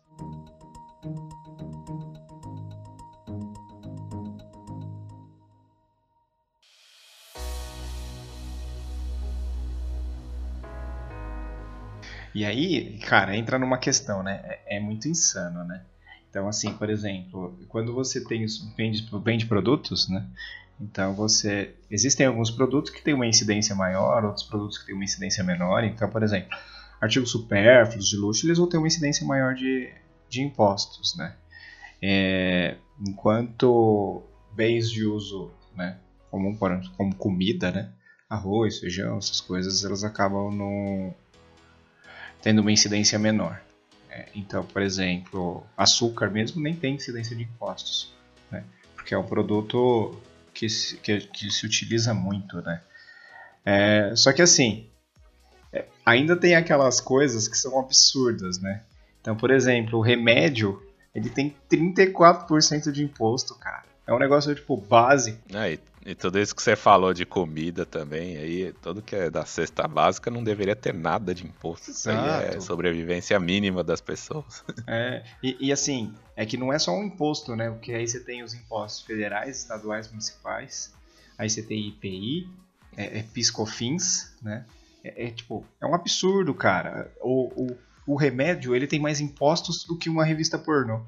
E 12.37 12.45
aí, 12.45 12.99
cara, 12.99 13.35
entra 13.35 13.57
numa 13.57 13.79
questão, 13.79 14.21
né? 14.21 14.39
É, 14.43 14.77
é, 14.77 14.79
muito 14.79 15.07
insano, 15.07 15.63
né? 15.63 15.81
Então, 16.29 16.47
assim, 16.47 16.71
por 16.71 16.87
exemplo, 16.87 17.57
quando 17.67 17.91
você 17.95 18.23
tem 18.23 18.45
vende, 18.77 19.09
vende 19.23 19.47
produtos, 19.47 20.07
né? 20.07 20.23
Então 20.79 21.15
você. 21.15 21.73
Existem 21.89 22.27
alguns 22.27 22.51
produtos 22.51 22.91
que 22.91 23.01
têm 23.01 23.15
uma 23.15 23.25
incidência 23.25 23.73
maior, 23.73 24.23
outros 24.23 24.45
produtos 24.45 24.77
que 24.77 24.85
têm 24.85 24.93
uma 24.93 25.03
incidência 25.03 25.43
menor. 25.43 25.83
Então, 25.83 26.07
por 26.11 26.21
exemplo, 26.21 26.55
artigos 27.01 27.31
supérfluos 27.31 28.07
de 28.07 28.15
luxo, 28.15 28.45
eles 28.45 28.59
vão 28.59 28.69
ter 28.69 28.77
uma 28.77 28.85
incidência 28.85 29.25
maior 29.25 29.55
de, 29.55 29.89
de 30.29 30.41
impostos, 30.41 31.15
né? 31.15 31.35
É, 32.01 32.77
enquanto 32.99 34.23
bens 34.53 34.89
de 34.89 35.05
uso 35.05 35.51
né, 35.75 35.97
comum, 36.29 36.57
como 36.95 37.15
comida, 37.15 37.71
né, 37.71 37.91
arroz, 38.29 38.79
feijão, 38.79 39.17
essas 39.17 39.41
coisas, 39.41 39.83
elas 39.83 40.03
acabam 40.03 40.51
no, 40.51 41.13
tendo 42.41 42.61
uma 42.61 42.71
incidência 42.71 43.17
menor. 43.17 43.61
É, 44.09 44.27
então, 44.35 44.63
por 44.63 44.81
exemplo, 44.81 45.65
açúcar 45.75 46.29
mesmo 46.29 46.61
nem 46.61 46.75
tem 46.75 46.95
incidência 46.95 47.35
de 47.35 47.43
impostos, 47.43 48.13
né? 48.51 48.63
porque 48.95 49.13
é 49.13 49.17
um 49.17 49.25
produto 49.25 50.19
que 50.53 50.69
se, 50.69 50.97
que, 50.97 51.21
que 51.21 51.51
se 51.51 51.65
utiliza 51.65 52.13
muito, 52.13 52.61
né? 52.61 52.81
É, 53.63 54.13
só 54.15 54.31
que 54.31 54.41
assim, 54.41 54.89
é, 55.71 55.85
ainda 56.05 56.35
tem 56.35 56.55
aquelas 56.55 56.99
coisas 56.99 57.47
que 57.47 57.57
são 57.57 57.79
absurdas, 57.79 58.59
né? 58.59 58.83
Então, 59.21 59.35
por 59.35 59.51
exemplo, 59.51 59.99
o 59.99 60.01
remédio, 60.01 60.81
ele 61.13 61.29
tem 61.29 61.55
34% 61.69 62.91
de 62.91 63.03
imposto, 63.03 63.55
cara. 63.55 63.85
É 64.05 64.13
um 64.13 64.19
negócio, 64.19 64.55
tipo, 64.55 64.77
básico. 64.77 65.37
É, 65.53 65.73
e, 65.73 65.79
e, 66.05 66.15
tudo 66.15 66.39
isso 66.39 66.55
que 66.55 66.61
você 66.61 66.77
falou 66.77 67.13
de 67.13 67.25
comida 67.25 67.85
também, 67.85 68.37
aí, 68.37 68.73
tudo 68.81 69.01
que 69.01 69.15
é 69.15 69.29
da 69.29 69.45
cesta 69.45 69.85
básica 69.85 70.31
não 70.31 70.41
deveria 70.41 70.75
ter 70.77 70.93
nada 70.93 71.35
de 71.35 71.45
imposto. 71.45 71.91
Isso 71.91 72.09
aí 72.09 72.55
é 72.55 72.59
sobrevivência 72.61 73.37
mínima 73.37 73.83
das 73.83 73.99
pessoas. 73.99 74.63
É, 74.87 75.23
e, 75.43 75.67
e, 75.67 75.71
assim, 75.73 76.13
é 76.35 76.45
que 76.45 76.55
não 76.55 76.71
é 76.71 76.79
só 76.79 76.91
um 76.91 77.03
imposto, 77.03 77.53
né? 77.55 77.69
Porque 77.69 77.91
aí 77.91 78.07
você 78.07 78.21
tem 78.21 78.41
os 78.41 78.53
impostos 78.53 79.05
federais, 79.05 79.59
estaduais, 79.59 80.09
municipais, 80.09 80.93
aí 81.37 81.49
você 81.49 81.61
tem 81.61 81.89
IPI, 81.89 82.49
é, 82.95 83.19
é 83.19 83.23
piscofins, 83.23 84.33
né? 84.41 84.65
É, 85.03 85.27
é, 85.27 85.31
tipo, 85.31 85.65
é 85.81 85.85
um 85.85 85.93
absurdo, 85.93 86.53
cara. 86.53 87.11
O, 87.21 87.63
o, 87.63 87.77
o 88.07 88.15
remédio, 88.15 88.73
ele 88.73 88.87
tem 88.87 88.99
mais 88.99 89.19
impostos 89.19 89.83
do 89.83 89.97
que 89.97 90.09
uma 90.09 90.23
revista 90.23 90.57
pornô. 90.57 91.01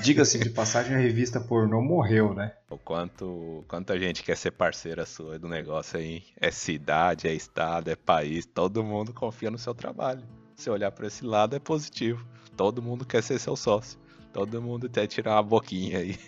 Diga-se 0.00 0.38
de 0.38 0.50
passagem, 0.50 0.96
a 0.96 0.98
revista 0.98 1.40
pornô 1.40 1.82
morreu, 1.82 2.32
né? 2.32 2.52
O 2.70 2.78
quanto, 2.78 3.64
quanto 3.68 3.92
a 3.92 3.98
gente 3.98 4.22
quer 4.22 4.36
ser 4.36 4.52
parceira 4.52 5.04
sua 5.04 5.38
do 5.38 5.48
negócio 5.48 5.98
aí. 5.98 6.22
É 6.40 6.50
cidade, 6.50 7.28
é 7.28 7.34
estado, 7.34 7.90
é 7.90 7.96
país, 7.96 8.46
todo 8.46 8.82
mundo 8.82 9.12
confia 9.12 9.50
no 9.50 9.58
seu 9.58 9.74
trabalho. 9.74 10.22
Se 10.56 10.70
olhar 10.70 10.90
para 10.92 11.06
esse 11.06 11.24
lado 11.24 11.56
é 11.56 11.58
positivo. 11.58 12.24
Todo 12.56 12.82
mundo 12.82 13.04
quer 13.04 13.22
ser 13.22 13.38
seu 13.38 13.56
sócio. 13.56 13.98
Todo 14.32 14.62
mundo 14.62 14.88
quer 14.88 15.06
tirar 15.06 15.32
uma 15.32 15.42
boquinha 15.42 15.98
aí. 15.98 16.18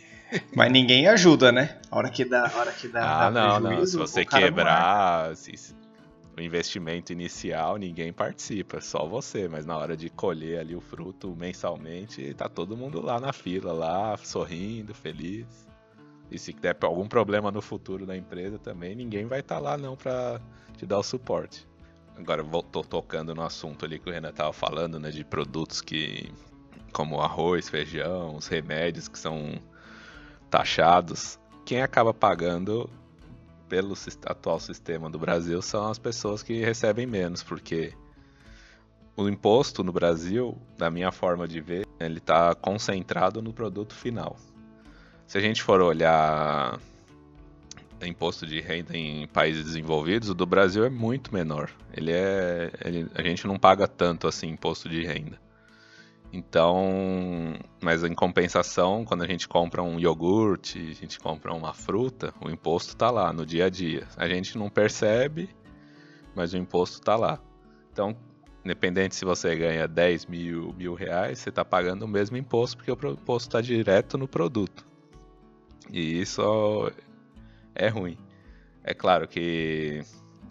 Mas 0.55 0.73
ninguém 0.73 1.07
ajuda, 1.07 1.53
né? 1.53 1.79
A 1.91 1.97
hora 1.97 2.11
que 2.11 2.25
dá, 2.25 2.49
a 2.49 2.59
hora 2.59 2.73
que 2.73 2.89
dá, 2.89 3.27
ah, 3.27 3.31
dá 3.31 3.61
não, 3.61 3.61
não. 3.61 3.87
Se 3.87 3.97
você 3.97 4.25
quebrar, 4.25 5.37
se, 5.37 5.75
o 6.37 6.41
investimento 6.41 7.13
inicial, 7.13 7.77
ninguém 7.77 8.13
participa, 8.13 8.81
só 8.81 9.07
você. 9.07 9.49
Mas 9.49 9.65
na 9.65 9.77
hora 9.77 9.97
de 9.97 10.11
colher 10.11 10.59
ali 10.61 10.75
o 10.75 10.81
fruto 10.81 11.35
mensalmente, 11.37 12.35
tá 12.35 12.49
todo 12.49 12.77
mundo 12.77 13.01
lá 13.01 13.21
na 13.21 13.33
fila, 13.33 13.73
lá, 13.73 14.17
sorrindo, 14.17 14.95
feliz. 14.95 15.47
E 16.31 16.39
se 16.39 16.53
der 16.53 16.77
algum 16.83 17.07
problema 17.07 17.51
no 17.51 17.63
futuro 17.63 18.05
da 18.05 18.17
empresa 18.17 18.59
também, 18.59 18.95
ninguém 18.95 19.27
vai 19.27 19.41
estar 19.41 19.57
tá 19.57 19.61
lá 19.61 19.79
não 19.79 19.97
para 19.97 20.41
te 20.77 20.85
dar 20.85 20.99
o 20.99 21.03
suporte. 21.03 21.67
Agora, 22.17 22.45
tô 22.71 22.83
tocando 22.83 23.35
no 23.35 23.43
assunto 23.43 23.85
ali 23.85 23.99
que 23.99 24.09
o 24.09 24.13
Renan 24.13 24.33
tava 24.33 24.53
falando, 24.53 24.99
né, 25.01 25.11
de 25.11 25.25
produtos 25.25 25.81
que 25.81 26.33
como 26.93 27.21
arroz, 27.21 27.69
feijão, 27.69 28.37
os 28.37 28.47
remédios 28.47 29.09
que 29.09 29.19
são 29.19 29.61
taxados. 30.49 31.39
Quem 31.65 31.83
acaba 31.83 32.15
pagando 32.15 32.89
pelo 33.69 33.95
atual 34.27 34.61
sistema 34.61 35.11
do 35.11 35.19
Brasil 35.19 35.61
são 35.63 35.91
as 35.91 35.99
pessoas 35.99 36.43
que 36.43 36.61
recebem 36.61 37.07
menos, 37.07 37.43
porque 37.43 37.93
o 39.17 39.29
imposto 39.29 39.85
no 39.85 39.93
Brasil, 39.93 40.57
da 40.77 40.91
minha 40.91 41.13
forma 41.13 41.47
de 41.47 41.61
ver, 41.61 41.87
ele 42.01 42.19
está 42.19 42.55
concentrado 42.55 43.41
no 43.41 43.53
produto 43.53 43.95
final. 43.95 44.37
Se 45.27 45.39
a 45.39 45.41
gente 45.41 45.63
for 45.63 45.81
olhar 45.81 46.79
imposto 48.07 48.47
de 48.47 48.61
renda 48.61 48.97
em 48.97 49.27
países 49.29 49.65
desenvolvidos, 49.65 50.29
o 50.29 50.35
do 50.35 50.47
Brasil 50.47 50.85
é 50.85 50.91
muito 50.91 51.33
menor. 51.33 51.71
Ele 51.93 52.13
é, 52.13 52.71
ele, 52.85 53.07
a 53.15 53.23
gente 53.23 53.47
não 53.47 53.59
paga 53.59 53.87
tanto 53.87 54.27
assim 54.27 54.49
imposto 54.49 54.89
de 54.89 55.05
renda. 55.05 55.39
Então, 56.37 57.55
mas 57.81 58.03
em 58.03 58.13
compensação, 58.13 59.05
quando 59.05 59.23
a 59.23 59.27
gente 59.27 59.47
compra 59.47 59.81
um 59.85 60.01
iogurte, 60.01 60.81
a 60.81 60.93
gente 60.93 61.17
compra 61.21 61.55
uma 61.55 61.73
fruta, 61.73 62.35
o 62.45 62.51
imposto 62.51 62.93
está 62.93 63.09
lá 63.09 63.33
no 63.33 63.47
dia 63.47 63.67
a 63.67 63.71
dia. 63.71 64.09
A 64.17 64.27
gente 64.27 64.59
não 64.59 64.69
percebe, 64.69 65.49
mas 66.35 66.53
o 66.53 66.57
imposto 66.57 66.99
está 66.99 67.15
lá. 67.15 67.39
Então, 67.93 68.17
independente 68.65 69.15
se 69.15 69.25
você 69.25 69.55
ganha 69.55 69.87
10 69.87 70.27
mil, 70.27 70.73
mil 70.73 70.95
reais, 70.95 71.39
você 71.39 71.51
está 71.51 71.65
pagando 71.65 72.03
o 72.03 72.09
mesmo 72.09 72.37
imposto, 72.37 72.79
porque 72.79 72.91
o 72.91 73.13
imposto 73.13 73.51
está 73.51 73.61
direto 73.61 74.19
no 74.19 74.27
produto. 74.27 74.85
E 75.89 76.21
isso 76.21 76.91
é 77.77 77.87
ruim. 77.87 78.19
É 78.83 78.93
claro 78.93 79.29
que 79.29 80.01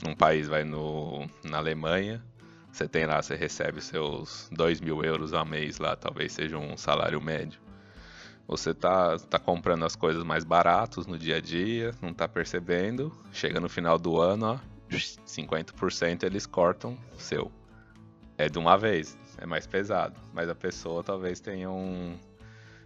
um 0.07 0.15
país 0.15 0.47
vai 0.47 0.63
no, 0.63 1.27
na 1.43 1.57
Alemanha, 1.57 2.23
você 2.73 2.87
tem 2.87 3.05
lá, 3.05 3.21
você 3.21 3.35
recebe 3.35 3.79
seus 3.79 4.49
2 4.51 4.81
mil 4.81 5.03
euros 5.03 5.31
a 5.31 5.45
mês 5.45 5.77
lá, 5.77 5.95
talvez 5.95 6.33
seja 6.33 6.57
um 6.57 6.75
salário 6.75 7.21
médio. 7.21 7.61
Você 8.47 8.73
tá, 8.73 9.15
tá 9.19 9.37
comprando 9.37 9.85
as 9.85 9.95
coisas 9.95 10.23
mais 10.23 10.43
baratos 10.43 11.05
no 11.05 11.15
dia 11.15 11.37
a 11.37 11.39
dia, 11.39 11.93
não 12.01 12.11
tá 12.15 12.27
percebendo. 12.27 13.15
Chega 13.31 13.59
no 13.59 13.69
final 13.69 13.99
do 13.99 14.19
ano, 14.19 14.59
ó, 14.59 14.59
50% 14.89 16.23
eles 16.23 16.47
cortam 16.47 16.97
seu. 17.15 17.51
É 18.39 18.49
de 18.49 18.57
uma 18.57 18.75
vez, 18.75 19.15
é 19.37 19.45
mais 19.45 19.67
pesado. 19.67 20.19
Mas 20.33 20.49
a 20.49 20.55
pessoa 20.55 21.03
talvez 21.03 21.39
tenha 21.39 21.69
um, 21.69 22.17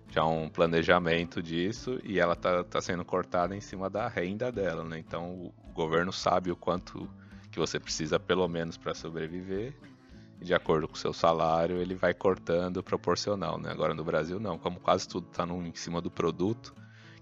já 0.10 0.25
um 0.25 0.50
planejamento 0.50 1.41
disso 1.41 1.98
e 2.03 2.20
ela 2.20 2.36
tá, 2.36 2.62
tá 2.62 2.82
sendo 2.82 3.06
cortada 3.06 3.56
em 3.56 3.62
cima 3.62 3.89
da 3.89 4.10
renda 4.10 4.51
dela, 4.51 4.84
né? 4.84 5.00
Então 5.00 5.32
o 5.32 5.72
governo 5.74 6.12
sabe 6.12 6.51
o 6.51 6.58
quanto 6.58 7.10
que 7.58 7.60
você 7.60 7.80
precisa 7.80 8.20
pelo 8.20 8.48
menos 8.48 8.78
para 8.78 8.94
sobreviver. 8.94 9.74
E 10.40 10.46
de 10.46 10.54
acordo 10.54 10.88
com 10.88 10.94
o 10.94 10.98
seu 10.98 11.12
salário, 11.12 11.78
ele 11.78 11.96
vai 11.96 12.14
cortando 12.14 12.84
proporcional, 12.84 13.60
né? 13.60 13.72
Agora 13.72 13.96
no 13.96 14.04
Brasil 14.04 14.40
não, 14.40 14.60
como 14.60 14.80
quase 14.80 15.08
tudo 15.08 15.28
está 15.32 15.44
em 15.44 15.74
cima 15.74 16.00
do 16.00 16.12
produto. 16.12 16.76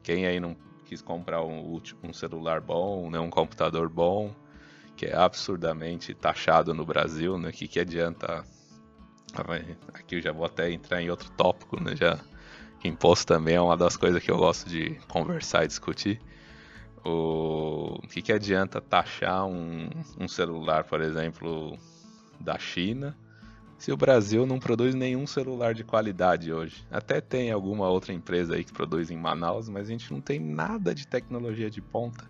Quem 0.04 0.26
aí 0.26 0.38
não 0.38 0.58
quis 0.84 1.02
comprar 1.02 1.42
um, 1.42 1.82
um 2.04 2.12
celular 2.12 2.60
bom, 2.60 3.10
né, 3.10 3.18
um 3.18 3.30
computador 3.30 3.88
bom, 3.90 4.36
que 4.98 5.06
é 5.06 5.16
absurdamente 5.16 6.14
taxado 6.14 6.74
no 6.74 6.86
Brasil, 6.86 7.38
né? 7.40 7.54
Que 7.54 7.66
que 7.66 7.80
adianta? 7.80 8.44
Aqui 9.94 10.16
eu 10.16 10.22
já 10.22 10.34
vou 10.34 10.46
até 10.46 10.70
entrar 10.70 11.02
em 11.02 11.10
outro 11.10 11.30
tópico, 11.32 11.82
né? 11.82 11.96
Já 11.96 12.20
imposto 12.84 13.26
também 13.26 13.56
é 13.56 13.62
uma 13.62 13.78
das 13.78 13.96
coisas 13.96 14.22
que 14.22 14.30
eu 14.30 14.38
gosto 14.38 14.70
de 14.70 15.00
conversar 15.08 15.64
e 15.64 15.68
discutir. 15.68 16.20
O, 17.06 18.00
que, 18.10 18.22
que 18.22 18.34
adianta 18.34 18.82
taxar 18.82 19.46
um, 19.46 19.90
um 20.20 20.28
celular, 20.28 20.86
por 20.86 21.02
exemplo, 21.02 21.78
da 22.40 22.58
China, 22.58 23.16
se 23.78 23.92
o 23.92 23.98
Brasil 23.98 24.46
não 24.46 24.58
produz 24.58 24.96
nenhum 24.96 25.28
celular 25.28 25.76
de 25.76 25.84
qualidade 25.84 26.52
hoje? 26.52 26.84
Até 26.90 27.22
tem 27.22 27.52
alguma 27.52 27.88
outra 27.90 28.12
empresa 28.12 28.56
aí 28.56 28.64
que 28.64 28.74
produz 28.74 29.12
em 29.12 29.18
Manaus, 29.18 29.70
mas 29.70 29.88
a 29.88 29.92
gente 29.92 30.12
não 30.12 30.20
tem 30.20 30.40
nada 30.40 30.96
de 30.96 31.06
tecnologia 31.06 31.70
de 31.70 31.82
ponta. 31.82 32.26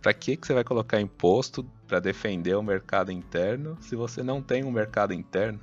Para 0.00 0.14
que, 0.14 0.36
que 0.36 0.46
você 0.46 0.54
vai 0.54 0.62
colocar 0.62 1.00
imposto 1.00 1.64
para 1.88 1.98
defender 1.98 2.54
o 2.54 2.62
mercado 2.62 3.10
interno 3.10 3.76
se 3.80 3.96
você 3.96 4.22
não 4.22 4.40
tem 4.40 4.62
um 4.62 4.70
mercado 4.70 5.12
interno? 5.12 5.58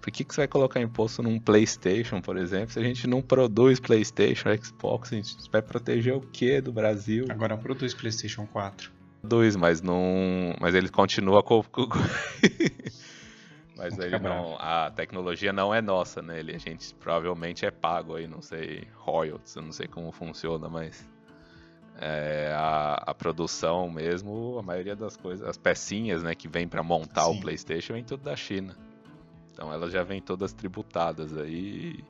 Por 0.00 0.10
que, 0.10 0.24
que 0.24 0.34
você 0.34 0.42
vai 0.42 0.48
colocar 0.48 0.80
imposto 0.80 1.22
num 1.22 1.38
PlayStation, 1.38 2.20
por 2.20 2.38
exemplo, 2.38 2.70
se 2.70 2.78
a 2.78 2.82
gente 2.82 3.06
não 3.06 3.20
produz 3.20 3.78
PlayStation, 3.78 4.48
Xbox? 4.56 5.12
A 5.12 5.16
gente 5.16 5.36
vai 5.52 5.60
proteger 5.60 6.14
o 6.14 6.20
que 6.20 6.60
do 6.60 6.72
Brasil? 6.72 7.26
Agora 7.28 7.56
produz 7.56 7.92
PlayStation 7.92 8.46
4. 8.46 8.90
Produz, 9.20 9.56
mas 9.56 9.82
não. 9.82 10.54
Mas 10.58 10.74
ele 10.74 10.88
continua 10.88 11.42
com. 11.42 11.62
mas 13.76 13.98
ele 13.98 14.18
não. 14.18 14.56
A 14.58 14.90
tecnologia 14.90 15.52
não 15.52 15.74
é 15.74 15.82
nossa, 15.82 16.22
né? 16.22 16.40
Ele, 16.40 16.54
a 16.54 16.58
gente 16.58 16.94
provavelmente 16.94 17.66
é 17.66 17.70
pago 17.70 18.16
aí, 18.16 18.26
não 18.26 18.40
sei, 18.40 18.88
royalties, 18.94 19.54
eu 19.54 19.62
não 19.62 19.72
sei 19.72 19.86
como 19.86 20.10
funciona, 20.10 20.68
mas. 20.68 21.06
É, 22.02 22.54
a, 22.56 22.94
a, 23.08 23.14
produção 23.14 23.90
mesmo, 23.90 24.56
a 24.58 24.62
maioria 24.62 24.96
das 24.96 25.18
coisas, 25.18 25.46
as 25.46 25.58
pecinhas 25.58 26.22
né, 26.22 26.34
que 26.34 26.48
vem 26.48 26.66
para 26.66 26.82
montar 26.82 27.24
Sim. 27.24 27.36
o 27.36 27.40
PlayStation 27.42 27.92
vem 27.92 28.02
tudo 28.02 28.22
da 28.22 28.34
China. 28.34 28.74
Então 29.60 29.70
elas 29.70 29.92
já 29.92 30.02
vêm 30.02 30.22
todas 30.22 30.54
tributadas 30.54 31.36
aí. 31.36 32.02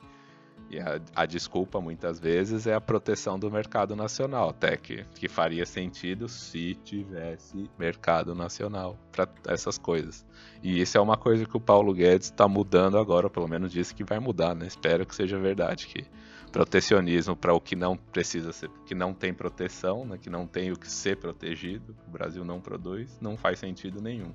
E 0.69 0.79
a, 0.79 1.01
a, 1.13 1.25
desculpa 1.25 1.81
muitas 1.81 2.17
vezes 2.17 2.65
é 2.65 2.73
a 2.73 2.79
proteção 2.79 3.37
do 3.37 3.51
mercado 3.51 3.93
nacional, 3.93 4.51
até 4.51 4.77
que, 4.77 5.03
que 5.15 5.27
faria 5.27 5.65
sentido 5.65 6.29
se 6.29 6.75
tivesse 6.75 7.69
mercado 7.77 8.33
nacional 8.33 8.97
para 9.11 9.27
essas 9.49 9.77
coisas. 9.77 10.25
E 10.63 10.79
isso 10.79 10.97
é 10.97 11.01
uma 11.01 11.17
coisa 11.17 11.45
que 11.45 11.57
o 11.57 11.59
Paulo 11.59 11.93
Guedes 11.93 12.27
está 12.27 12.47
mudando 12.47 12.97
agora, 12.97 13.29
pelo 13.29 13.49
menos 13.49 13.69
disse 13.69 13.93
que 13.93 14.05
vai 14.05 14.17
mudar, 14.17 14.55
né? 14.55 14.65
Espero 14.65 15.05
que 15.05 15.13
seja 15.13 15.37
verdade, 15.37 15.87
que 15.87 16.05
protecionismo 16.53 17.35
para 17.35 17.53
o 17.53 17.59
que 17.59 17.75
não 17.75 17.97
precisa 17.97 18.53
ser, 18.53 18.69
que 18.85 18.95
não 18.95 19.13
tem 19.13 19.33
proteção, 19.33 20.05
né? 20.05 20.17
que 20.17 20.29
não 20.29 20.47
tem 20.47 20.71
o 20.71 20.77
que 20.77 20.89
ser 20.89 21.17
protegido, 21.17 21.93
o 22.07 22.11
Brasil 22.11 22.45
não 22.45 22.61
produz, 22.61 23.19
não 23.19 23.35
faz 23.35 23.59
sentido 23.59 24.01
nenhum. 24.01 24.33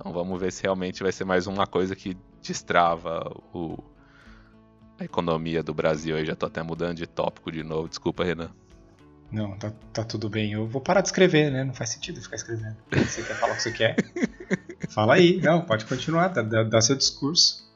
Então 0.00 0.14
vamos 0.14 0.40
ver 0.40 0.50
se 0.50 0.62
realmente 0.62 1.02
vai 1.02 1.12
ser 1.12 1.26
mais 1.26 1.46
uma 1.46 1.66
coisa 1.66 1.94
que 1.94 2.16
destrava 2.42 3.20
o, 3.52 3.76
a 4.98 5.04
economia 5.04 5.62
do 5.62 5.74
Brasil. 5.74 6.16
Aí 6.16 6.24
já 6.24 6.34
tô 6.34 6.46
até 6.46 6.62
mudando 6.62 6.96
de 6.96 7.06
tópico 7.06 7.52
de 7.52 7.62
novo. 7.62 7.86
Desculpa, 7.86 8.24
Renan. 8.24 8.50
Não, 9.30 9.58
tá, 9.58 9.70
tá 9.92 10.02
tudo 10.02 10.30
bem. 10.30 10.54
Eu 10.54 10.66
vou 10.66 10.80
parar 10.80 11.02
de 11.02 11.08
escrever, 11.08 11.52
né? 11.52 11.64
Não 11.64 11.74
faz 11.74 11.90
sentido 11.90 12.18
ficar 12.22 12.36
escrevendo. 12.36 12.78
Você 12.90 13.22
quer 13.22 13.34
falar 13.34 13.52
o 13.52 13.56
que 13.56 13.62
você 13.62 13.72
quer? 13.72 13.96
Fala 14.88 15.14
aí. 15.16 15.38
Não, 15.42 15.60
pode 15.60 15.84
continuar. 15.84 16.28
Dá, 16.28 16.62
dá 16.62 16.80
seu 16.80 16.96
discurso. 16.96 17.70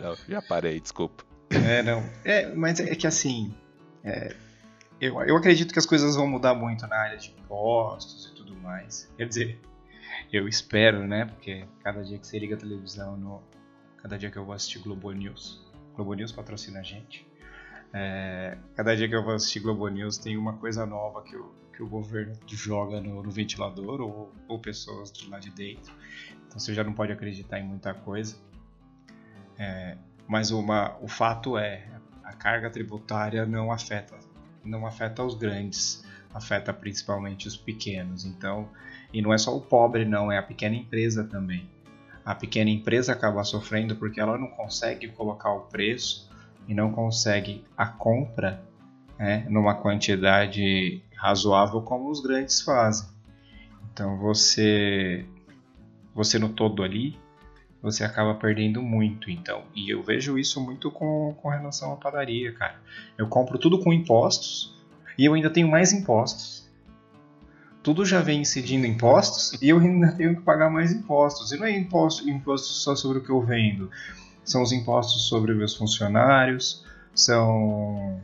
não, 0.00 0.14
já 0.28 0.40
parei, 0.40 0.78
desculpa. 0.78 1.24
É, 1.50 1.82
não. 1.82 2.08
É, 2.24 2.54
mas 2.54 2.78
é 2.78 2.94
que 2.94 3.08
assim. 3.08 3.52
É, 4.04 4.36
eu, 5.00 5.20
eu 5.22 5.36
acredito 5.36 5.72
que 5.72 5.80
as 5.80 5.86
coisas 5.86 6.14
vão 6.14 6.28
mudar 6.28 6.54
muito 6.54 6.86
na 6.86 6.96
área 6.96 7.18
de 7.18 7.30
impostos 7.30 8.30
e 8.30 8.34
tudo 8.36 8.54
mais. 8.54 9.12
Quer 9.16 9.26
dizer, 9.26 9.60
eu 10.36 10.48
espero, 10.48 11.06
né? 11.06 11.24
Porque 11.26 11.66
cada 11.82 12.02
dia 12.02 12.18
que 12.18 12.26
você 12.26 12.38
liga 12.38 12.54
a 12.54 12.58
televisão, 12.58 13.16
no, 13.16 13.42
cada 13.96 14.18
dia 14.18 14.30
que 14.30 14.36
eu 14.36 14.44
vou 14.44 14.54
assistir 14.54 14.78
Globo 14.80 15.10
News, 15.12 15.66
Globo 15.94 16.14
News 16.14 16.32
patrocina 16.32 16.80
a 16.80 16.82
gente. 16.82 17.26
É, 17.92 18.58
cada 18.76 18.94
dia 18.94 19.08
que 19.08 19.14
eu 19.14 19.24
vou 19.24 19.34
assistir 19.34 19.60
Globo 19.60 19.88
News 19.88 20.18
tem 20.18 20.36
uma 20.36 20.52
coisa 20.54 20.84
nova 20.84 21.22
que 21.22 21.34
o, 21.34 21.52
que 21.74 21.82
o 21.82 21.88
governo 21.88 22.34
joga 22.46 23.00
no, 23.00 23.22
no 23.22 23.30
ventilador 23.30 24.00
ou, 24.00 24.32
ou, 24.46 24.58
pessoas 24.58 25.10
de 25.10 25.28
lá 25.28 25.38
de 25.38 25.50
dentro. 25.50 25.92
Então 26.46 26.58
você 26.58 26.74
já 26.74 26.84
não 26.84 26.92
pode 26.92 27.12
acreditar 27.12 27.58
em 27.58 27.64
muita 27.64 27.94
coisa. 27.94 28.36
É, 29.58 29.96
mas 30.26 30.50
uma, 30.50 30.96
o 31.00 31.08
fato 31.08 31.56
é, 31.56 31.88
a 32.22 32.32
carga 32.34 32.68
tributária 32.70 33.46
não 33.46 33.72
afeta, 33.72 34.18
não 34.62 34.86
afeta 34.86 35.24
os 35.24 35.34
grandes, 35.34 36.04
afeta 36.32 36.72
principalmente 36.72 37.48
os 37.48 37.56
pequenos. 37.56 38.24
Então, 38.24 38.68
e 39.12 39.22
não 39.22 39.32
é 39.32 39.38
só 39.38 39.56
o 39.56 39.60
pobre 39.60 40.04
não, 40.04 40.30
é 40.30 40.38
a 40.38 40.42
pequena 40.42 40.76
empresa 40.76 41.24
também. 41.24 41.68
A 42.24 42.34
pequena 42.34 42.70
empresa 42.70 43.12
acaba 43.12 43.42
sofrendo 43.44 43.96
porque 43.96 44.20
ela 44.20 44.36
não 44.36 44.48
consegue 44.48 45.08
colocar 45.08 45.52
o 45.52 45.60
preço 45.60 46.30
e 46.66 46.74
não 46.74 46.92
consegue 46.92 47.64
a 47.76 47.86
compra 47.86 48.62
né, 49.18 49.46
numa 49.48 49.74
quantidade 49.74 51.02
razoável 51.16 51.80
como 51.82 52.10
os 52.10 52.20
grandes 52.20 52.60
fazem. 52.60 53.08
Então 53.92 54.18
você 54.18 55.24
você 56.14 56.38
no 56.38 56.50
todo 56.50 56.82
ali 56.82 57.18
você 57.80 58.04
acaba 58.04 58.34
perdendo 58.34 58.82
muito. 58.82 59.30
Então, 59.30 59.62
e 59.74 59.88
eu 59.88 60.02
vejo 60.02 60.38
isso 60.38 60.60
muito 60.60 60.90
com, 60.90 61.34
com 61.40 61.48
relação 61.48 61.92
à 61.92 61.96
padaria, 61.96 62.52
cara. 62.52 62.76
Eu 63.16 63.28
compro 63.28 63.56
tudo 63.56 63.78
com 63.78 63.92
impostos 63.92 64.77
e 65.18 65.24
eu 65.24 65.34
ainda 65.34 65.50
tenho 65.50 65.68
mais 65.68 65.92
impostos. 65.92 66.66
Tudo 67.82 68.04
já 68.04 68.20
vem 68.20 68.40
incidindo 68.40 68.86
impostos 68.86 69.60
e 69.60 69.68
eu 69.68 69.78
ainda 69.78 70.12
tenho 70.16 70.36
que 70.36 70.42
pagar 70.42 70.70
mais 70.70 70.92
impostos. 70.92 71.50
E 71.50 71.58
não 71.58 71.66
é 71.66 71.72
imposto, 71.76 72.28
imposto 72.30 72.68
só 72.68 72.94
sobre 72.94 73.18
o 73.18 73.22
que 73.22 73.30
eu 73.30 73.42
vendo, 73.42 73.90
são 74.44 74.62
os 74.62 74.72
impostos 74.72 75.28
sobre 75.28 75.52
meus 75.54 75.74
funcionários, 75.74 76.84
são 77.14 78.20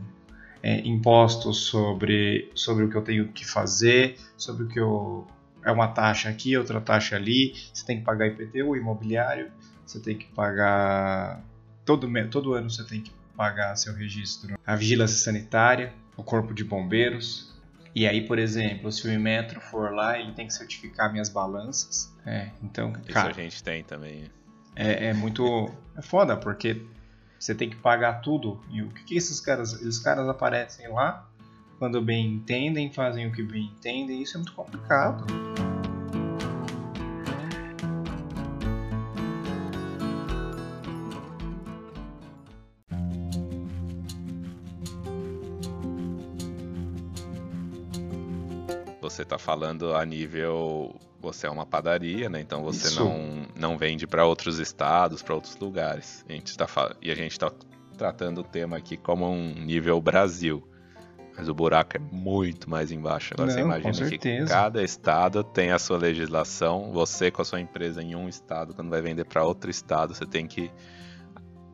é, 0.62 0.80
impostos 0.86 1.66
sobre, 1.66 2.50
sobre 2.54 2.84
o 2.84 2.88
que 2.88 2.96
eu 2.96 3.02
tenho 3.02 3.28
que 3.28 3.44
fazer, 3.44 4.16
sobre 4.36 4.64
o 4.64 4.68
que 4.68 4.78
eu 4.78 5.26
é 5.64 5.72
uma 5.72 5.88
taxa 5.88 6.28
aqui, 6.28 6.56
outra 6.56 6.80
taxa 6.80 7.16
ali, 7.16 7.54
você 7.72 7.84
tem 7.86 7.98
que 7.98 8.04
pagar 8.04 8.26
IPTU, 8.26 8.76
imobiliário, 8.76 9.50
você 9.84 9.98
tem 9.98 10.16
que 10.16 10.26
pagar. 10.26 11.42
Todo, 11.84 12.08
todo 12.30 12.52
ano 12.52 12.70
você 12.70 12.84
tem 12.84 13.00
que 13.00 13.10
pagar 13.36 13.74
seu 13.76 13.94
registro. 13.94 14.58
A 14.66 14.76
vigilância 14.76 15.16
sanitária, 15.16 15.92
o 16.16 16.22
corpo 16.22 16.54
de 16.54 16.64
bombeiros. 16.64 17.52
E 17.94 18.06
aí, 18.08 18.26
por 18.26 18.38
exemplo, 18.38 18.90
se 18.90 19.06
o 19.06 19.12
Imetro 19.12 19.60
for 19.60 19.92
lá, 19.92 20.18
ele 20.18 20.32
tem 20.32 20.46
que 20.46 20.52
certificar 20.52 21.12
minhas 21.12 21.28
balanças. 21.28 22.12
É, 22.26 22.50
então, 22.62 22.92
cara, 22.92 23.30
Isso 23.30 23.40
a 23.40 23.42
gente 23.42 23.62
tem 23.62 23.84
também. 23.84 24.24
É, 24.74 25.06
é 25.06 25.14
muito. 25.14 25.70
É 25.96 26.02
foda, 26.02 26.36
porque 26.36 26.82
você 27.38 27.54
tem 27.54 27.70
que 27.70 27.76
pagar 27.76 28.20
tudo. 28.20 28.60
E 28.70 28.82
o 28.82 28.88
que, 28.88 29.04
que 29.04 29.16
esses 29.16 29.40
caras. 29.40 29.74
Esses 29.74 29.98
caras 29.98 30.28
aparecem 30.28 30.88
lá 30.88 31.28
quando 31.78 32.00
bem 32.00 32.26
entendem, 32.34 32.90
fazem 32.92 33.26
o 33.26 33.32
que 33.32 33.42
bem 33.42 33.64
entendem, 33.64 34.22
isso 34.22 34.36
é 34.36 34.38
muito 34.38 34.54
complicado. 34.54 35.26
Você 49.04 49.22
está 49.22 49.38
falando 49.38 49.94
a 49.94 50.04
nível. 50.04 50.98
Você 51.20 51.46
é 51.46 51.50
uma 51.50 51.66
padaria, 51.66 52.28
né? 52.28 52.40
Então 52.40 52.62
você 52.62 52.98
não, 52.98 53.46
não 53.54 53.78
vende 53.78 54.06
para 54.06 54.24
outros 54.24 54.58
estados, 54.58 55.22
para 55.22 55.34
outros 55.34 55.56
lugares. 55.58 56.24
A 56.28 56.32
gente 56.32 56.56
tá, 56.56 56.66
e 57.02 57.10
a 57.10 57.14
gente 57.14 57.32
está 57.32 57.52
tratando 57.98 58.40
o 58.40 58.44
tema 58.44 58.78
aqui 58.78 58.96
como 58.96 59.30
um 59.30 59.54
nível 59.54 60.00
Brasil. 60.00 60.66
Mas 61.36 61.48
o 61.48 61.54
buraco 61.54 61.96
é 61.96 62.00
muito 62.00 62.70
mais 62.70 62.90
embaixo. 62.92 63.34
Agora 63.34 63.48
Não, 63.48 63.54
você 63.54 63.60
imagina 63.60 64.08
que 64.08 64.44
cada 64.46 64.82
estado 64.82 65.44
tem 65.44 65.70
a 65.70 65.78
sua 65.78 65.98
legislação. 65.98 66.90
Você 66.92 67.30
com 67.30 67.42
a 67.42 67.44
sua 67.44 67.60
empresa 67.60 68.02
em 68.02 68.14
um 68.14 68.28
estado, 68.28 68.72
quando 68.72 68.88
vai 68.88 69.02
vender 69.02 69.24
para 69.24 69.44
outro 69.44 69.70
estado, 69.70 70.14
você 70.14 70.24
tem 70.24 70.46
que 70.46 70.70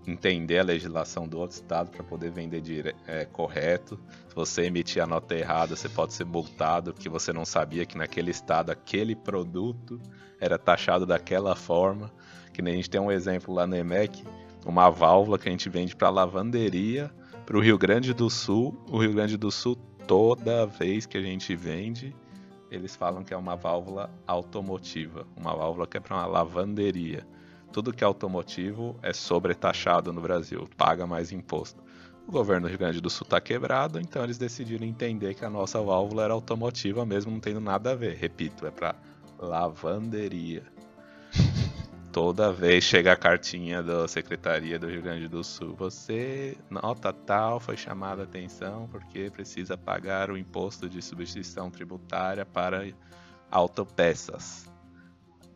entender 0.07 0.59
a 0.59 0.63
legislação 0.63 1.29
do 1.29 1.39
outro 1.39 1.57
estado 1.57 1.91
para 1.91 2.03
poder 2.03 2.31
vender 2.31 2.61
dire... 2.61 2.95
é, 3.07 3.25
correto. 3.25 3.99
Se 4.29 4.35
você 4.35 4.63
emitir 4.63 5.03
a 5.03 5.07
nota 5.07 5.35
errada, 5.35 5.77
você 5.77 5.89
pode 5.89 6.15
ser 6.15 6.25
multado 6.25 6.93
porque 6.93 7.09
você 7.09 7.33
não 7.33 7.45
sabia 7.45 7.85
que 7.85 7.99
naquele 7.99 8.31
estado 8.31 8.71
aquele 8.71 9.15
produto 9.15 10.01
era 10.41 10.59
taxado 10.59 11.05
daquela 11.05 11.55
forma. 11.55 12.11
Que 12.53 12.63
nem 12.63 12.75
a 12.75 12.77
gente 12.77 12.91
tem 12.91 13.01
um 13.01 13.13
exemplo 13.13 13.55
lá 13.55 13.67
no 13.67 13.77
EMEC, 13.77 14.25
uma 14.67 14.91
válvula 14.91 15.39
que 15.39 15.49
a 15.49 15.53
gente 15.53 15.69
vende 15.69 15.95
para 15.95 16.11
lavanderia 16.11 17.11
para 17.47 17.57
o 17.57 17.61
Rio 17.61 17.79
Grande 17.79 18.15
do 18.15 18.31
Sul. 18.31 18.77
O 18.91 18.99
Rio 18.99 19.13
Grande 19.13 19.37
do 19.37 19.51
Sul, 19.51 19.77
toda 20.07 20.67
vez 20.67 21.07
que 21.07 21.19
a 21.19 21.23
gente 21.23 21.55
vende, 21.55 22.15
eles 22.71 22.95
falam 22.95 23.25
que 23.25 23.35
é 23.35 23.37
uma 23.37 23.57
válvula 23.57 24.11
automotiva, 24.27 25.27
uma 25.37 25.55
válvula 25.55 25.87
que 25.87 25.97
é 25.97 26.01
para 26.01 26.17
uma 26.17 26.27
lavanderia. 26.27 27.27
Tudo 27.73 27.93
que 27.93 28.03
é 28.03 28.07
automotivo 28.07 28.99
é 29.03 29.13
sobretaxado 29.13 30.13
no 30.13 30.21
Brasil, 30.21 30.69
paga 30.77 31.07
mais 31.07 31.31
imposto. 31.31 31.83
O 32.27 32.33
governo 32.33 32.67
do 32.67 32.69
Rio 32.69 32.79
Grande 32.79 33.01
do 33.01 33.11
Sul 33.11 33.25
está 33.25 33.41
quebrado, 33.41 34.01
então 34.01 34.23
eles 34.23 34.39
decidiram 34.39 34.87
entender 34.87 35.35
que 35.35 35.45
a 35.45 35.51
nossa 35.51 35.81
válvula 35.81 36.25
era 36.25 36.33
automotiva 36.33 37.05
mesmo, 37.05 37.33
não 37.33 37.41
tendo 37.41 37.61
nada 37.61 37.93
a 37.93 37.95
ver. 37.95 38.17
Repito, 38.17 38.67
é 38.67 38.71
para 38.71 38.95
lavanderia. 39.39 40.63
Toda 42.13 42.53
vez 42.53 42.85
chega 42.85 43.13
a 43.13 43.17
cartinha 43.17 43.83
da 43.83 44.07
Secretaria 44.07 44.79
do 44.79 44.89
Rio 44.89 45.03
Grande 45.03 45.29
do 45.29 45.43
Sul, 45.43 45.75
você, 45.77 46.57
nota 46.69 47.13
tal, 47.13 47.61
foi 47.61 47.77
chamada 47.77 48.23
a 48.23 48.25
atenção 48.25 48.89
porque 48.91 49.31
precisa 49.31 49.77
pagar 49.77 50.31
o 50.31 50.37
imposto 50.37 50.89
de 50.89 51.01
substituição 51.01 51.71
tributária 51.71 52.45
para 52.45 52.87
autopeças. 53.51 54.70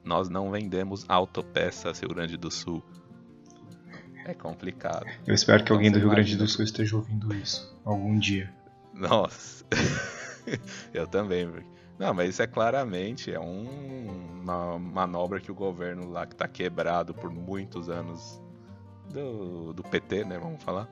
Nós 0.04 0.28
não 0.28 0.50
vendemos 0.50 1.04
autopeças 1.08 2.00
Rio 2.00 2.10
Grande 2.10 2.36
do 2.36 2.50
Sul. 2.50 2.82
É 4.26 4.34
complicado. 4.34 5.06
Eu 5.26 5.34
espero 5.34 5.58
que 5.58 5.64
então, 5.64 5.76
alguém 5.76 5.90
do 5.90 5.98
Rio 5.98 6.10
Grande 6.10 6.36
do 6.36 6.46
Sul 6.46 6.64
esteja 6.64 6.96
ouvindo 6.96 7.34
isso 7.34 7.74
algum 7.84 8.18
dia. 8.18 8.52
Nossa. 8.92 9.64
Eu 10.92 11.06
também, 11.06 11.48
não, 11.98 12.12
mas 12.12 12.30
isso 12.30 12.42
é 12.42 12.46
claramente 12.46 13.32
é 13.32 13.38
um, 13.38 14.40
uma 14.42 14.78
manobra 14.78 15.40
que 15.40 15.50
o 15.50 15.54
governo 15.54 16.10
lá 16.10 16.26
que 16.26 16.34
está 16.34 16.48
quebrado 16.48 17.14
por 17.14 17.30
muitos 17.30 17.88
anos 17.88 18.40
do, 19.12 19.72
do 19.72 19.82
PT, 19.82 20.24
né? 20.24 20.38
Vamos 20.38 20.62
falar. 20.62 20.88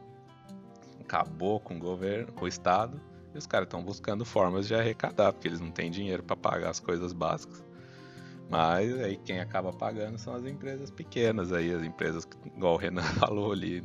Acabou 1.01 1.59
com 1.59 1.77
o 1.77 1.79
governo, 1.79 2.33
com 2.33 2.44
o 2.44 2.48
Estado, 2.48 3.01
e 3.35 3.38
os 3.38 3.46
caras 3.46 3.66
estão 3.66 3.83
buscando 3.83 4.25
formas 4.25 4.66
de 4.66 4.75
arrecadar, 4.75 5.33
porque 5.33 5.48
eles 5.48 5.61
não 5.61 5.70
têm 5.70 5.90
dinheiro 5.90 6.22
para 6.22 6.37
pagar 6.37 6.70
as 6.70 6.79
coisas 6.79 7.12
básicas. 7.12 7.64
Mas 8.53 9.01
aí 9.01 9.17
quem 9.17 9.41
acaba 9.41 9.73
pagando 9.73 10.19
são 10.19 10.35
as 10.35 10.45
empresas 10.45 10.91
pequenas 10.91 11.55
aí, 11.55 11.73
as 11.73 11.83
empresas 11.83 12.29
igual 12.55 12.75
o 12.75 12.77
Renan 12.77 13.01
falou 13.19 13.51
ali. 13.51 13.83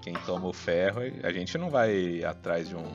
Quem 0.00 0.14
toma 0.24 0.46
o 0.46 0.52
ferro, 0.52 1.00
a 1.24 1.32
gente 1.32 1.58
não 1.58 1.68
vai 1.68 2.22
atrás 2.22 2.68
de 2.68 2.76
um 2.76 2.86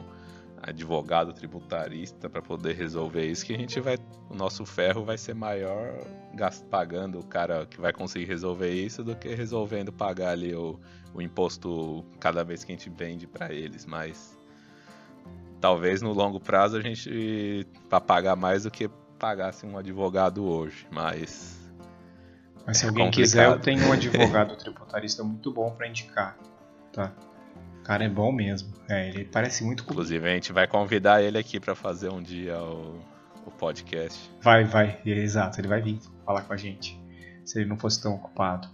advogado 0.62 1.34
tributarista 1.34 2.30
para 2.30 2.42
poder 2.42 2.78
resolver 2.78 3.26
isso, 3.26 3.46
que 3.46 3.54
a 3.54 3.58
gente 3.58 3.78
vai, 3.82 3.98
o 4.30 4.36
nosso 4.36 4.66
ferro 4.66 5.04
vai 5.04 5.18
ser 5.18 5.36
maior 5.36 6.02
gasto, 6.34 6.66
pagando 6.68 7.20
o 7.20 7.26
cara 7.26 7.66
que 7.66 7.82
vai 7.82 7.92
conseguir 7.92 8.24
resolver 8.24 8.72
isso 8.72 9.04
do 9.04 9.18
que 9.18 9.36
resolvendo 9.36 9.92
pagar 9.92 10.30
ali 10.30 10.56
o, 10.56 10.80
o 11.14 11.22
imposto 11.22 12.06
cada 12.22 12.42
vez 12.42 12.64
que 12.64 12.72
a 12.72 12.76
gente 12.76 12.90
vende 12.90 13.28
para 13.28 13.54
eles, 13.54 13.86
mas 13.86 14.40
talvez 15.60 16.02
no 16.02 16.14
longo 16.14 16.40
prazo 16.40 16.78
a 16.78 16.82
gente 16.82 17.68
para 17.90 18.00
pagar 18.00 18.38
mais 18.38 18.64
do 18.64 18.72
que 18.72 18.90
pagasse 19.24 19.66
um 19.66 19.78
advogado 19.78 20.44
hoje, 20.44 20.86
mas 20.92 21.58
mas 22.66 22.78
se 22.78 22.84
é 22.84 22.90
alguém 22.90 23.06
complicado. 23.06 23.24
quiser, 23.24 23.48
eu 23.48 23.58
tenho 23.58 23.88
um 23.88 23.94
advogado 23.94 24.54
tributarista 24.60 25.24
muito 25.24 25.50
bom 25.50 25.72
para 25.72 25.88
indicar, 25.88 26.38
tá? 26.92 27.14
O 27.80 27.84
cara 27.84 28.04
é 28.04 28.10
bom 28.10 28.34
mesmo. 28.34 28.74
É, 28.90 29.08
ele 29.08 29.24
parece 29.24 29.64
muito 29.64 29.84
Inclusive, 29.84 30.28
a 30.28 30.34
gente 30.34 30.52
vai 30.52 30.68
convidar 30.68 31.24
ele 31.24 31.38
aqui 31.38 31.58
para 31.58 31.74
fazer 31.74 32.10
um 32.10 32.22
dia 32.22 32.62
o, 32.62 33.00
o 33.46 33.52
podcast. 33.52 34.30
Vai, 34.42 34.66
vai. 34.66 35.00
Exato, 35.06 35.62
ele 35.62 35.70
vai 35.70 35.82
vir 35.82 36.00
falar 36.26 36.42
com 36.42 36.52
a 36.52 36.58
gente. 36.58 37.02
Se 37.46 37.60
ele 37.60 37.70
não 37.70 37.78
fosse 37.78 38.02
tão 38.02 38.16
ocupado. 38.16 38.68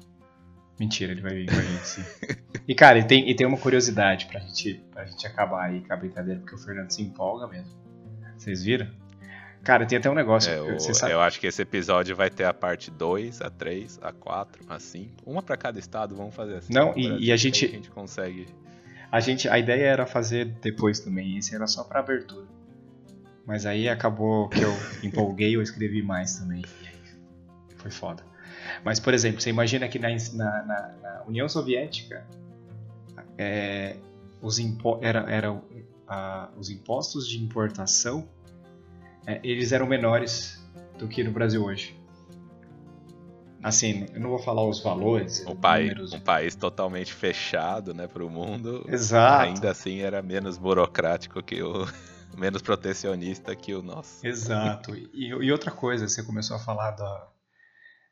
Mentira, 0.80 1.12
ele 1.12 1.22
vai 1.22 1.36
vir 1.36 1.46
com 1.48 1.60
a 1.60 1.62
gente 1.62 1.88
sim. 1.88 2.04
e 2.68 2.74
cara, 2.74 2.98
e 2.98 3.04
tem, 3.04 3.30
e 3.30 3.36
tem 3.36 3.46
uma 3.46 3.58
curiosidade 3.58 4.26
pra 4.26 4.40
gente, 4.40 4.84
pra 4.90 5.06
gente 5.06 5.28
acabar 5.28 5.66
aí 5.66 5.82
com 5.82 5.94
a 5.94 5.96
brincadeira, 5.96 6.40
porque 6.40 6.56
o 6.56 6.58
Fernando 6.58 6.90
se 6.90 7.04
empolga 7.04 7.46
mesmo. 7.48 7.78
Vocês 8.36 8.64
viram? 8.64 8.88
Cara, 9.70 9.86
tem 9.86 10.00
até 10.00 10.10
um 10.10 10.16
negócio. 10.16 10.52
É, 10.52 10.60
o, 10.60 10.80
sabe... 10.80 11.14
Eu 11.14 11.22
acho 11.22 11.40
que 11.40 11.46
esse 11.46 11.62
episódio 11.62 12.16
vai 12.16 12.32
ter 12.32 12.44
a 12.44 12.52
parte 12.52 12.90
2, 12.90 13.40
a 13.40 13.52
3, 13.52 14.00
a 14.02 14.12
4, 14.12 14.66
a 14.68 14.80
5. 14.80 15.12
Uma 15.24 15.44
para 15.44 15.56
cada 15.56 15.78
estado, 15.78 16.16
vamos 16.16 16.34
fazer 16.34 16.56
assim. 16.56 16.74
Não, 16.74 16.92
e, 16.98 17.28
e, 17.28 17.32
a 17.32 17.38
gente. 17.38 17.66
A 17.66 17.70
gente 17.70 17.92
consegue. 17.92 18.48
A, 19.12 19.20
gente, 19.20 19.48
a 19.48 19.60
ideia 19.60 19.86
era 19.86 20.08
fazer 20.08 20.46
depois 20.60 21.00
também, 21.00 21.38
esse 21.38 21.54
era 21.54 21.68
só 21.68 21.84
pra 21.84 22.00
abertura. 22.00 22.48
Mas 23.46 23.68
aí 23.68 23.88
acabou 23.88 24.50
que 24.50 24.60
eu 24.60 24.74
empolguei, 25.04 25.56
eu 25.56 25.62
escrevi 25.62 26.02
mais 26.02 26.40
também. 26.40 26.66
Foi 27.78 27.92
foda. 27.92 28.24
Mas, 28.84 29.00
por 29.00 29.14
exemplo, 29.14 29.40
você 29.40 29.52
imagina 29.52 29.88
que 29.88 30.00
na, 30.00 30.10
na, 30.34 30.64
na, 30.64 30.94
na 31.00 31.24
União 31.28 31.48
Soviética 31.48 32.26
é, 33.38 33.98
os, 34.42 34.58
impo 34.58 34.98
era, 35.00 35.20
era, 35.30 35.62
a, 36.08 36.50
os 36.58 36.72
impostos 36.72 37.28
de 37.28 37.38
importação 37.38 38.28
é, 39.30 39.40
eles 39.44 39.72
eram 39.72 39.86
menores 39.86 40.60
do 40.98 41.08
que 41.08 41.24
no 41.24 41.32
Brasil 41.32 41.64
hoje. 41.64 41.96
Assim, 43.62 44.08
eu 44.12 44.20
não 44.20 44.30
vou 44.30 44.40
falar 44.40 44.66
os 44.66 44.82
valores. 44.82 45.46
Um, 45.46 45.56
país, 45.56 46.14
um 46.14 46.20
país 46.20 46.56
totalmente 46.56 47.14
fechado 47.14 47.94
né, 47.94 48.08
para 48.08 48.26
o 48.26 48.30
mundo. 48.30 48.84
Exato. 48.88 49.44
Ainda 49.44 49.70
assim 49.70 50.00
era 50.00 50.22
menos 50.24 50.58
burocrático 50.58 51.44
que 51.44 51.62
o. 51.62 51.86
menos 52.36 52.62
protecionista 52.62 53.56
que 53.56 53.74
o 53.76 53.84
nosso. 53.84 54.26
Exato. 54.26 54.96
E, 54.96 55.28
e 55.28 55.52
outra 55.52 55.72
coisa, 55.72 56.08
você 56.08 56.24
começou 56.24 56.56
a 56.56 56.60
falar 56.60 56.92
da, 56.92 57.28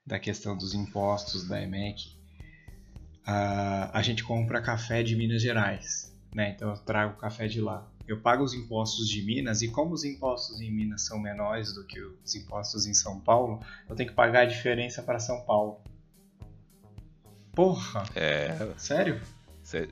da 0.06 0.20
questão 0.20 0.56
dos 0.56 0.76
impostos 0.76 1.48
da 1.48 1.60
EMEC. 1.62 2.16
Uh, 3.26 3.90
a 3.92 4.02
gente 4.04 4.24
compra 4.24 4.62
café 4.62 5.02
de 5.02 5.16
Minas 5.16 5.42
Gerais, 5.42 6.14
né? 6.34 6.52
Então 6.56 6.70
eu 6.70 6.78
trago 6.78 7.18
café 7.18 7.48
de 7.48 7.60
lá 7.60 7.88
eu 8.08 8.20
pago 8.22 8.44
os 8.44 8.54
impostos 8.54 9.10
de 9.10 9.22
Minas 9.22 9.62
e 9.62 9.68
como 9.68 9.94
os 9.94 10.04
impostos 10.06 10.62
em 10.62 10.72
Minas 10.72 11.02
são 11.02 11.20
menores 11.20 11.74
do 11.74 11.86
que 11.86 12.00
os 12.00 12.36
impostos 12.36 12.86
em 12.86 12.94
São 12.94 13.20
Paulo, 13.20 13.60
eu 13.90 13.96
tenho 13.96 14.10
que 14.10 14.16
pagar 14.16 14.42
a 14.42 14.46
diferença 14.46 15.04
para 15.04 15.20
São 15.20 15.42
Paulo. 15.42 15.82
Porra! 17.54 18.06
É. 18.16 18.56
Sério? 18.78 19.22
Cê... 19.62 19.90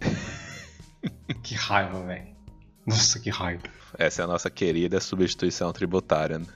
que 1.42 1.54
raiva, 1.54 2.04
velho. 2.04 2.36
Nossa, 2.84 3.18
que 3.18 3.30
raiva. 3.30 3.62
Essa 3.96 4.22
é 4.22 4.24
a 4.24 4.28
nossa 4.28 4.50
querida 4.50 5.00
substituição 5.00 5.72
tributária, 5.72 6.38
né? 6.38 6.46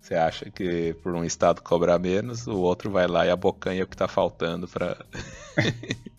Você 0.00 0.14
acha 0.14 0.48
que 0.50 0.94
por 1.02 1.14
um 1.14 1.24
estado 1.24 1.60
cobrar 1.62 1.98
menos, 1.98 2.46
o 2.46 2.58
outro 2.58 2.90
vai 2.90 3.08
lá 3.08 3.26
e 3.26 3.30
abocanha 3.30 3.82
o 3.82 3.88
que 3.88 3.96
tá 3.96 4.06
faltando 4.06 4.68
para 4.68 5.04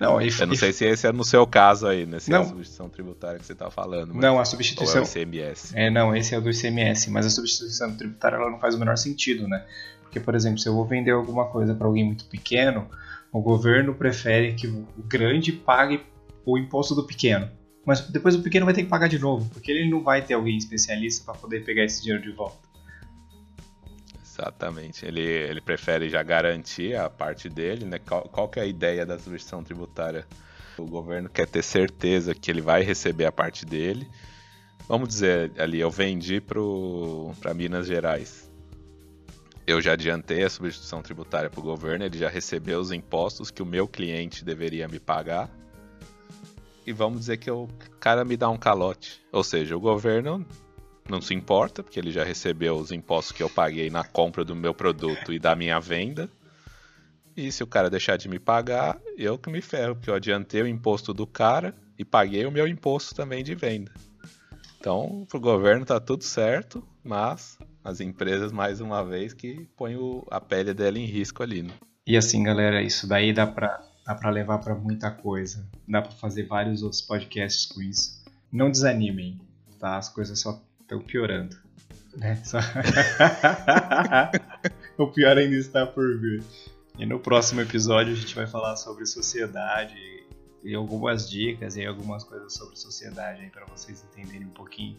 Não, 0.00 0.20
eu 0.20 0.46
não 0.46 0.54
sei 0.54 0.72
se 0.72 0.84
esse 0.84 1.06
é 1.06 1.12
no 1.12 1.24
seu 1.24 1.46
caso 1.46 1.86
aí, 1.86 2.06
né? 2.06 2.20
Se 2.20 2.30
não. 2.30 2.38
é 2.38 2.42
a 2.42 2.44
substituição 2.44 2.88
tributária 2.88 3.38
que 3.38 3.46
você 3.46 3.52
está 3.52 3.70
falando. 3.70 4.14
não, 4.14 4.38
a 4.38 4.44
substituição. 4.44 5.02
Ou 5.02 5.06
é 5.06 5.08
o 5.08 5.10
ICMS. 5.10 5.72
É, 5.74 5.90
não, 5.90 6.14
esse 6.14 6.34
é 6.34 6.38
o 6.38 6.40
do 6.40 6.50
ICMS, 6.50 7.10
mas 7.10 7.26
a 7.26 7.30
substituição 7.30 7.94
tributária 7.96 8.36
ela 8.36 8.50
não 8.50 8.58
faz 8.58 8.74
o 8.74 8.78
menor 8.78 8.96
sentido, 8.96 9.48
né? 9.48 9.64
Porque, 10.02 10.20
por 10.20 10.34
exemplo, 10.34 10.58
se 10.58 10.68
eu 10.68 10.74
vou 10.74 10.86
vender 10.86 11.10
alguma 11.10 11.46
coisa 11.46 11.74
para 11.74 11.86
alguém 11.86 12.04
muito 12.04 12.24
pequeno, 12.26 12.88
o 13.32 13.40
governo 13.40 13.94
prefere 13.94 14.54
que 14.54 14.66
o 14.66 14.86
grande 15.06 15.52
pague 15.52 16.02
o 16.44 16.56
imposto 16.56 16.94
do 16.94 17.04
pequeno. 17.04 17.48
Mas 17.84 18.00
depois 18.02 18.34
o 18.34 18.42
pequeno 18.42 18.64
vai 18.64 18.74
ter 18.74 18.82
que 18.82 18.88
pagar 18.88 19.08
de 19.08 19.18
novo, 19.18 19.48
porque 19.50 19.70
ele 19.70 19.88
não 19.88 20.02
vai 20.02 20.22
ter 20.22 20.34
alguém 20.34 20.56
especialista 20.56 21.24
para 21.24 21.40
poder 21.40 21.64
pegar 21.64 21.84
esse 21.84 22.02
dinheiro 22.02 22.22
de 22.22 22.30
volta. 22.30 22.67
Exatamente. 24.38 25.04
Ele, 25.04 25.20
ele 25.20 25.60
prefere 25.60 26.08
já 26.08 26.22
garantir 26.22 26.94
a 26.94 27.10
parte 27.10 27.48
dele, 27.48 27.84
né? 27.84 27.98
Qual, 27.98 28.22
qual 28.22 28.48
que 28.48 28.60
é 28.60 28.62
a 28.62 28.66
ideia 28.66 29.04
da 29.04 29.18
substituição 29.18 29.64
tributária? 29.64 30.24
O 30.78 30.86
governo 30.86 31.28
quer 31.28 31.48
ter 31.48 31.62
certeza 31.62 32.34
que 32.36 32.48
ele 32.48 32.60
vai 32.60 32.82
receber 32.82 33.24
a 33.24 33.32
parte 33.32 33.66
dele. 33.66 34.08
Vamos 34.86 35.08
dizer 35.08 35.50
ali, 35.58 35.80
eu 35.80 35.90
vendi 35.90 36.40
para 36.40 37.52
Minas 37.52 37.88
Gerais. 37.88 38.48
Eu 39.66 39.82
já 39.82 39.92
adiantei 39.92 40.44
a 40.44 40.48
substituição 40.48 41.02
tributária 41.02 41.50
para 41.50 41.60
o 41.60 41.62
governo, 41.62 42.04
ele 42.04 42.16
já 42.16 42.28
recebeu 42.28 42.78
os 42.80 42.92
impostos 42.92 43.50
que 43.50 43.62
o 43.62 43.66
meu 43.66 43.86
cliente 43.88 44.44
deveria 44.44 44.88
me 44.88 45.00
pagar. 45.00 45.50
E 46.86 46.92
vamos 46.92 47.20
dizer 47.20 47.36
que 47.36 47.50
o 47.50 47.68
cara 48.00 48.24
me 48.24 48.36
dá 48.36 48.48
um 48.48 48.56
calote. 48.56 49.20
Ou 49.30 49.44
seja, 49.44 49.76
o 49.76 49.80
governo 49.80 50.46
não 51.08 51.20
se 51.20 51.34
importa, 51.34 51.82
porque 51.82 51.98
ele 51.98 52.10
já 52.10 52.24
recebeu 52.24 52.76
os 52.76 52.92
impostos 52.92 53.32
que 53.32 53.42
eu 53.42 53.50
paguei 53.50 53.90
na 53.90 54.04
compra 54.04 54.44
do 54.44 54.54
meu 54.54 54.74
produto 54.74 55.32
e 55.32 55.38
da 55.38 55.54
minha 55.54 55.80
venda. 55.80 56.28
E 57.36 57.52
se 57.52 57.62
o 57.62 57.66
cara 57.66 57.88
deixar 57.88 58.16
de 58.16 58.28
me 58.28 58.38
pagar, 58.38 58.98
eu 59.16 59.38
que 59.38 59.50
me 59.50 59.60
ferro, 59.60 59.94
porque 59.94 60.10
eu 60.10 60.14
adiantei 60.14 60.62
o 60.62 60.66
imposto 60.66 61.14
do 61.14 61.26
cara 61.26 61.74
e 61.98 62.04
paguei 62.04 62.44
o 62.44 62.50
meu 62.50 62.66
imposto 62.66 63.14
também 63.14 63.44
de 63.44 63.54
venda. 63.54 63.92
Então, 64.80 65.26
pro 65.28 65.40
governo 65.40 65.84
tá 65.84 65.98
tudo 66.00 66.24
certo, 66.24 66.86
mas 67.02 67.58
as 67.82 68.00
empresas, 68.00 68.52
mais 68.52 68.80
uma 68.80 69.04
vez, 69.04 69.32
que 69.32 69.68
põem 69.76 69.96
o, 69.96 70.26
a 70.30 70.40
pele 70.40 70.74
dela 70.74 70.98
em 70.98 71.04
risco 71.04 71.42
ali. 71.42 71.62
Né? 71.62 71.70
E 72.06 72.16
assim, 72.16 72.42
galera, 72.42 72.82
isso 72.82 73.06
daí 73.06 73.32
dá 73.32 73.46
pra, 73.46 73.82
dá 74.04 74.14
pra 74.14 74.30
levar 74.30 74.58
para 74.58 74.74
muita 74.74 75.10
coisa. 75.10 75.66
Dá 75.86 76.02
para 76.02 76.12
fazer 76.12 76.44
vários 76.44 76.82
outros 76.82 77.02
podcasts 77.02 77.66
com 77.66 77.82
isso. 77.82 78.22
Não 78.50 78.70
desanimem, 78.70 79.40
tá? 79.78 79.96
As 79.96 80.08
coisas 80.08 80.40
só 80.40 80.60
estão 80.88 81.00
piorando. 81.00 81.54
Né? 82.16 82.36
Só... 82.42 82.58
o 84.96 85.06
pior 85.08 85.36
ainda 85.36 85.56
está 85.56 85.86
por 85.86 86.18
vir. 86.18 86.42
E 86.98 87.04
no 87.04 87.20
próximo 87.20 87.60
episódio 87.60 88.14
a 88.14 88.16
gente 88.16 88.34
vai 88.34 88.46
falar 88.46 88.76
sobre 88.76 89.04
sociedade 89.06 89.94
e 90.64 90.74
algumas 90.74 91.30
dicas 91.30 91.76
e 91.76 91.86
algumas 91.86 92.24
coisas 92.24 92.54
sobre 92.54 92.76
sociedade 92.76 93.48
para 93.50 93.66
vocês 93.66 94.04
entenderem 94.04 94.48
um 94.48 94.50
pouquinho 94.50 94.98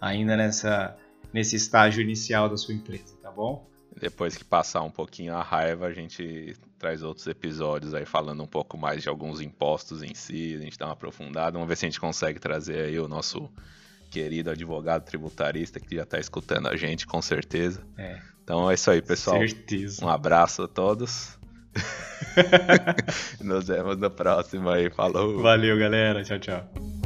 ainda 0.00 0.36
nessa 0.36 0.96
nesse 1.32 1.56
estágio 1.56 2.00
inicial 2.00 2.48
da 2.48 2.56
sua 2.56 2.72
empresa, 2.72 3.16
tá 3.20 3.30
bom? 3.30 3.68
Depois 4.00 4.36
que 4.36 4.44
passar 4.44 4.82
um 4.82 4.90
pouquinho 4.90 5.34
a 5.34 5.42
raiva, 5.42 5.86
a 5.86 5.92
gente 5.92 6.56
traz 6.78 7.02
outros 7.02 7.26
episódios 7.26 7.92
aí 7.92 8.06
falando 8.06 8.42
um 8.42 8.46
pouco 8.46 8.78
mais 8.78 9.02
de 9.02 9.08
alguns 9.08 9.40
impostos 9.40 10.02
em 10.02 10.14
si, 10.14 10.54
a 10.54 10.62
gente 10.62 10.78
dá 10.78 10.86
uma 10.86 10.92
aprofundada, 10.92 11.52
vamos 11.52 11.68
ver 11.68 11.76
se 11.76 11.84
a 11.84 11.88
gente 11.88 12.00
consegue 12.00 12.38
trazer 12.38 12.84
aí 12.84 13.00
o 13.00 13.08
nosso 13.08 13.50
querido 14.08 14.50
advogado 14.50 15.04
tributarista 15.04 15.78
que 15.78 15.96
já 15.96 16.02
está 16.02 16.18
escutando 16.18 16.68
a 16.68 16.76
gente, 16.76 17.06
com 17.06 17.20
certeza. 17.22 17.82
É. 17.96 18.18
Então 18.42 18.70
é 18.70 18.74
isso 18.74 18.90
aí, 18.90 19.02
pessoal. 19.02 19.38
Certeza. 19.38 20.04
Um 20.04 20.08
abraço 20.08 20.62
a 20.62 20.68
todos. 20.68 21.38
Nos 23.40 23.68
vemos 23.68 23.98
no 23.98 24.10
próximo 24.10 24.70
aí. 24.70 24.90
Falou. 24.90 25.40
Valeu, 25.40 25.78
galera. 25.78 26.22
Tchau, 26.24 26.38
tchau. 26.38 26.97